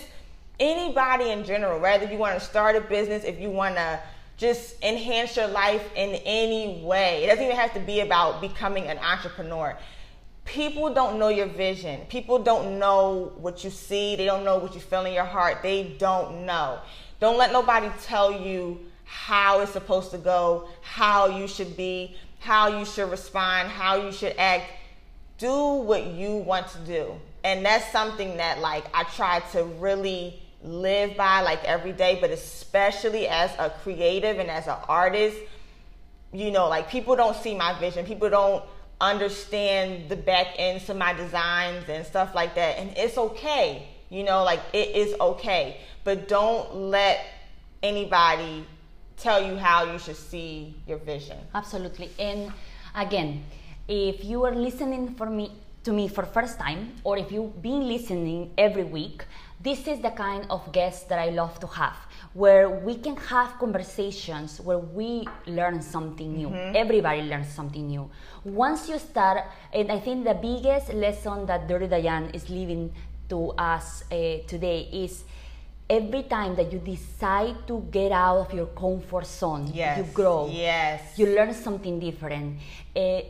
anybody 0.58 1.30
in 1.30 1.44
general, 1.44 1.80
whether 1.80 2.10
you 2.10 2.18
want 2.18 2.38
to 2.38 2.44
start 2.44 2.76
a 2.76 2.80
business, 2.80 3.24
if 3.24 3.40
you 3.40 3.50
want 3.50 3.76
to 3.76 4.00
just 4.36 4.82
enhance 4.82 5.36
your 5.36 5.46
life 5.48 5.88
in 5.94 6.10
any 6.24 6.82
way. 6.84 7.24
It 7.24 7.28
doesn't 7.28 7.44
even 7.44 7.56
have 7.56 7.72
to 7.74 7.80
be 7.80 8.00
about 8.00 8.40
becoming 8.40 8.84
an 8.84 8.98
entrepreneur. 8.98 9.76
People 10.44 10.92
don't 10.92 11.18
know 11.18 11.28
your 11.28 11.46
vision. 11.46 12.02
People 12.08 12.38
don't 12.38 12.78
know 12.78 13.32
what 13.38 13.64
you 13.64 13.70
see. 13.70 14.14
They 14.14 14.26
don't 14.26 14.44
know 14.44 14.58
what 14.58 14.74
you 14.74 14.80
feel 14.80 15.04
in 15.06 15.14
your 15.14 15.24
heart. 15.24 15.62
They 15.62 15.96
don't 15.98 16.44
know. 16.44 16.78
Don't 17.18 17.38
let 17.38 17.50
nobody 17.50 17.90
tell 18.02 18.30
you 18.30 18.78
how 19.04 19.60
it's 19.60 19.72
supposed 19.72 20.10
to 20.10 20.18
go, 20.18 20.68
how 20.82 21.26
you 21.26 21.48
should 21.48 21.76
be, 21.76 22.16
how 22.40 22.78
you 22.78 22.84
should 22.84 23.10
respond, 23.10 23.68
how 23.68 23.96
you 23.96 24.12
should 24.12 24.34
act. 24.36 24.70
Do 25.38 25.74
what 25.74 26.06
you 26.06 26.36
want 26.36 26.68
to 26.68 26.78
do. 26.80 27.14
And 27.42 27.64
that's 27.64 27.90
something 27.90 28.36
that 28.36 28.60
like 28.60 28.84
I 28.92 29.04
try 29.04 29.40
to 29.52 29.64
really 29.64 30.42
live 30.66 31.16
by 31.16 31.40
like 31.40 31.64
every 31.64 31.92
day, 31.92 32.18
but 32.20 32.30
especially 32.30 33.28
as 33.28 33.50
a 33.58 33.70
creative 33.70 34.38
and 34.38 34.50
as 34.50 34.66
an 34.66 34.76
artist, 34.88 35.38
you 36.32 36.50
know, 36.50 36.68
like 36.68 36.90
people 36.90 37.16
don't 37.16 37.36
see 37.36 37.54
my 37.54 37.78
vision. 37.78 38.04
People 38.04 38.28
don't 38.28 38.64
understand 39.00 40.08
the 40.08 40.16
back 40.16 40.48
ends 40.56 40.88
of 40.88 40.96
my 40.96 41.12
designs 41.12 41.88
and 41.88 42.04
stuff 42.04 42.34
like 42.34 42.54
that. 42.54 42.78
And 42.78 42.96
it's 42.96 43.16
okay. 43.16 43.88
You 44.10 44.24
know, 44.24 44.44
like 44.44 44.60
it 44.72 44.94
is 44.94 45.14
okay. 45.20 45.80
But 46.04 46.28
don't 46.28 46.74
let 46.74 47.24
anybody 47.82 48.66
tell 49.16 49.42
you 49.42 49.56
how 49.56 49.84
you 49.90 49.98
should 49.98 50.16
see 50.16 50.74
your 50.86 50.98
vision. 50.98 51.38
Absolutely. 51.54 52.10
And 52.18 52.52
again, 52.94 53.44
if 53.88 54.24
you 54.24 54.44
are 54.44 54.54
listening 54.54 55.14
for 55.14 55.30
me 55.30 55.52
to 55.84 55.92
me 55.92 56.08
for 56.08 56.26
first 56.26 56.58
time 56.58 56.94
or 57.04 57.16
if 57.16 57.30
you've 57.30 57.62
been 57.62 57.86
listening 57.86 58.50
every 58.58 58.84
week, 58.84 59.24
this 59.60 59.86
is 59.88 60.00
the 60.00 60.10
kind 60.10 60.46
of 60.50 60.70
guest 60.72 61.08
that 61.08 61.18
I 61.18 61.30
love 61.30 61.58
to 61.60 61.66
have, 61.66 61.96
where 62.34 62.68
we 62.68 62.96
can 62.96 63.16
have 63.16 63.58
conversations 63.58 64.60
where 64.60 64.78
we 64.78 65.26
learn 65.46 65.80
something 65.82 66.36
new. 66.36 66.48
Mm-hmm. 66.48 66.76
Everybody 66.76 67.22
learns 67.22 67.48
something 67.48 67.86
new. 67.86 68.10
Once 68.44 68.88
you 68.88 68.98
start, 68.98 69.44
and 69.72 69.90
I 69.90 69.98
think 69.98 70.24
the 70.24 70.34
biggest 70.34 70.92
lesson 70.92 71.46
that 71.46 71.68
Dirty 71.68 71.88
Dian 71.88 72.30
is 72.30 72.48
leaving 72.50 72.92
to 73.28 73.50
us 73.52 74.04
uh, 74.12 74.38
today 74.46 74.88
is 74.92 75.24
every 75.88 76.24
time 76.24 76.54
that 76.56 76.72
you 76.72 76.78
decide 76.78 77.66
to 77.66 77.86
get 77.90 78.12
out 78.12 78.38
of 78.38 78.54
your 78.54 78.66
comfort 78.66 79.26
zone, 79.26 79.70
yes. 79.72 79.98
you 79.98 80.04
grow. 80.12 80.48
Yes. 80.52 81.18
You 81.18 81.26
learn 81.26 81.54
something 81.54 81.98
different. 81.98 82.58
Uh, 82.94 83.20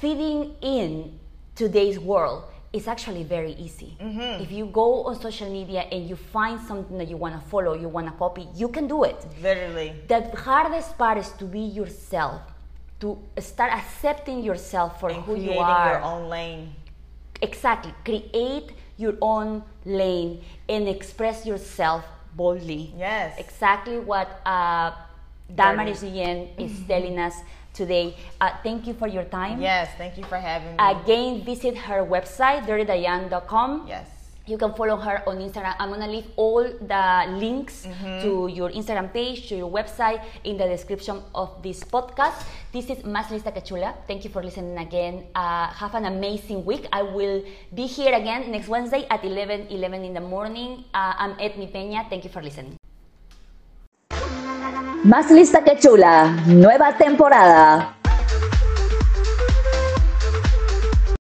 fitting 0.00 0.54
in 0.60 1.18
today's 1.54 1.98
world 1.98 2.44
it's 2.72 2.88
actually 2.88 3.22
very 3.22 3.52
easy. 3.52 3.96
Mm-hmm. 4.00 4.42
If 4.42 4.50
you 4.50 4.66
go 4.66 5.04
on 5.04 5.20
social 5.20 5.50
media 5.50 5.82
and 5.92 6.08
you 6.08 6.16
find 6.16 6.58
something 6.60 6.96
that 6.98 7.08
you 7.08 7.16
want 7.16 7.34
to 7.34 7.48
follow, 7.48 7.74
you 7.74 7.88
want 7.88 8.06
to 8.06 8.12
copy, 8.12 8.48
you 8.54 8.68
can 8.68 8.86
do 8.88 9.04
it. 9.04 9.16
Literally. 9.42 9.94
The 10.08 10.22
hardest 10.36 10.96
part 10.96 11.18
is 11.18 11.30
to 11.32 11.44
be 11.44 11.60
yourself, 11.60 12.40
to 13.00 13.18
start 13.38 13.72
accepting 13.72 14.42
yourself 14.42 15.00
for 15.00 15.10
and 15.10 15.22
who 15.22 15.36
you 15.36 15.52
are. 15.58 15.92
your 15.92 16.02
own 16.02 16.28
lane. 16.30 16.74
Exactly. 17.42 17.92
Create 18.04 18.72
your 18.96 19.14
own 19.20 19.62
lane 19.84 20.42
and 20.68 20.88
express 20.88 21.44
yourself 21.44 22.04
boldly. 22.34 22.94
Yes. 22.96 23.38
Exactly 23.38 23.98
what 23.98 24.40
uh, 24.46 24.92
Damaris 25.54 26.02
Yen 26.02 26.48
is 26.56 26.72
mm-hmm. 26.72 26.86
telling 26.86 27.18
us 27.18 27.34
today. 27.72 28.16
Uh, 28.40 28.50
thank 28.62 28.86
you 28.86 28.94
for 28.94 29.08
your 29.08 29.24
time. 29.24 29.60
Yes, 29.60 29.90
thank 29.96 30.16
you 30.16 30.24
for 30.24 30.36
having 30.36 30.76
me. 30.76 30.78
Again, 30.78 31.44
visit 31.44 31.76
her 31.76 32.04
website, 32.04 32.66
dirtydian.com. 32.66 33.86
Yes. 33.88 34.08
You 34.44 34.58
can 34.58 34.74
follow 34.74 34.96
her 34.96 35.22
on 35.28 35.38
Instagram. 35.38 35.76
I'm 35.78 35.90
gonna 35.90 36.10
leave 36.10 36.26
all 36.34 36.64
the 36.64 37.06
links 37.38 37.86
mm-hmm. 37.86 38.26
to 38.26 38.50
your 38.50 38.70
Instagram 38.70 39.12
page, 39.12 39.48
to 39.48 39.54
your 39.54 39.70
website 39.70 40.18
in 40.42 40.58
the 40.58 40.66
description 40.66 41.22
of 41.32 41.62
this 41.62 41.84
podcast. 41.84 42.42
This 42.72 42.90
is 42.90 43.06
Más 43.06 43.30
Lista 43.30 43.54
Que 43.54 43.62
Chula. 43.62 43.94
Thank 44.08 44.24
you 44.24 44.30
for 44.30 44.42
listening 44.42 44.78
again. 44.78 45.30
Uh, 45.34 45.68
have 45.68 45.94
an 45.94 46.06
amazing 46.06 46.64
week. 46.64 46.88
I 46.90 47.02
will 47.02 47.44
be 47.72 47.86
here 47.86 48.14
again 48.14 48.50
next 48.50 48.66
Wednesday 48.66 49.06
at 49.10 49.22
11 49.22 49.68
11 49.70 50.02
in 50.02 50.14
the 50.14 50.20
morning. 50.20 50.84
Uh, 50.92 51.14
I'm 51.16 51.38
Edmi 51.38 51.70
Peña. 51.70 52.10
Thank 52.10 52.24
you 52.24 52.30
for 52.30 52.42
listening. 52.42 52.81
Más 55.04 55.32
lista 55.32 55.64
que 55.64 55.76
chula, 55.78 56.30
nueva 56.46 56.96
temporada. 56.96 57.96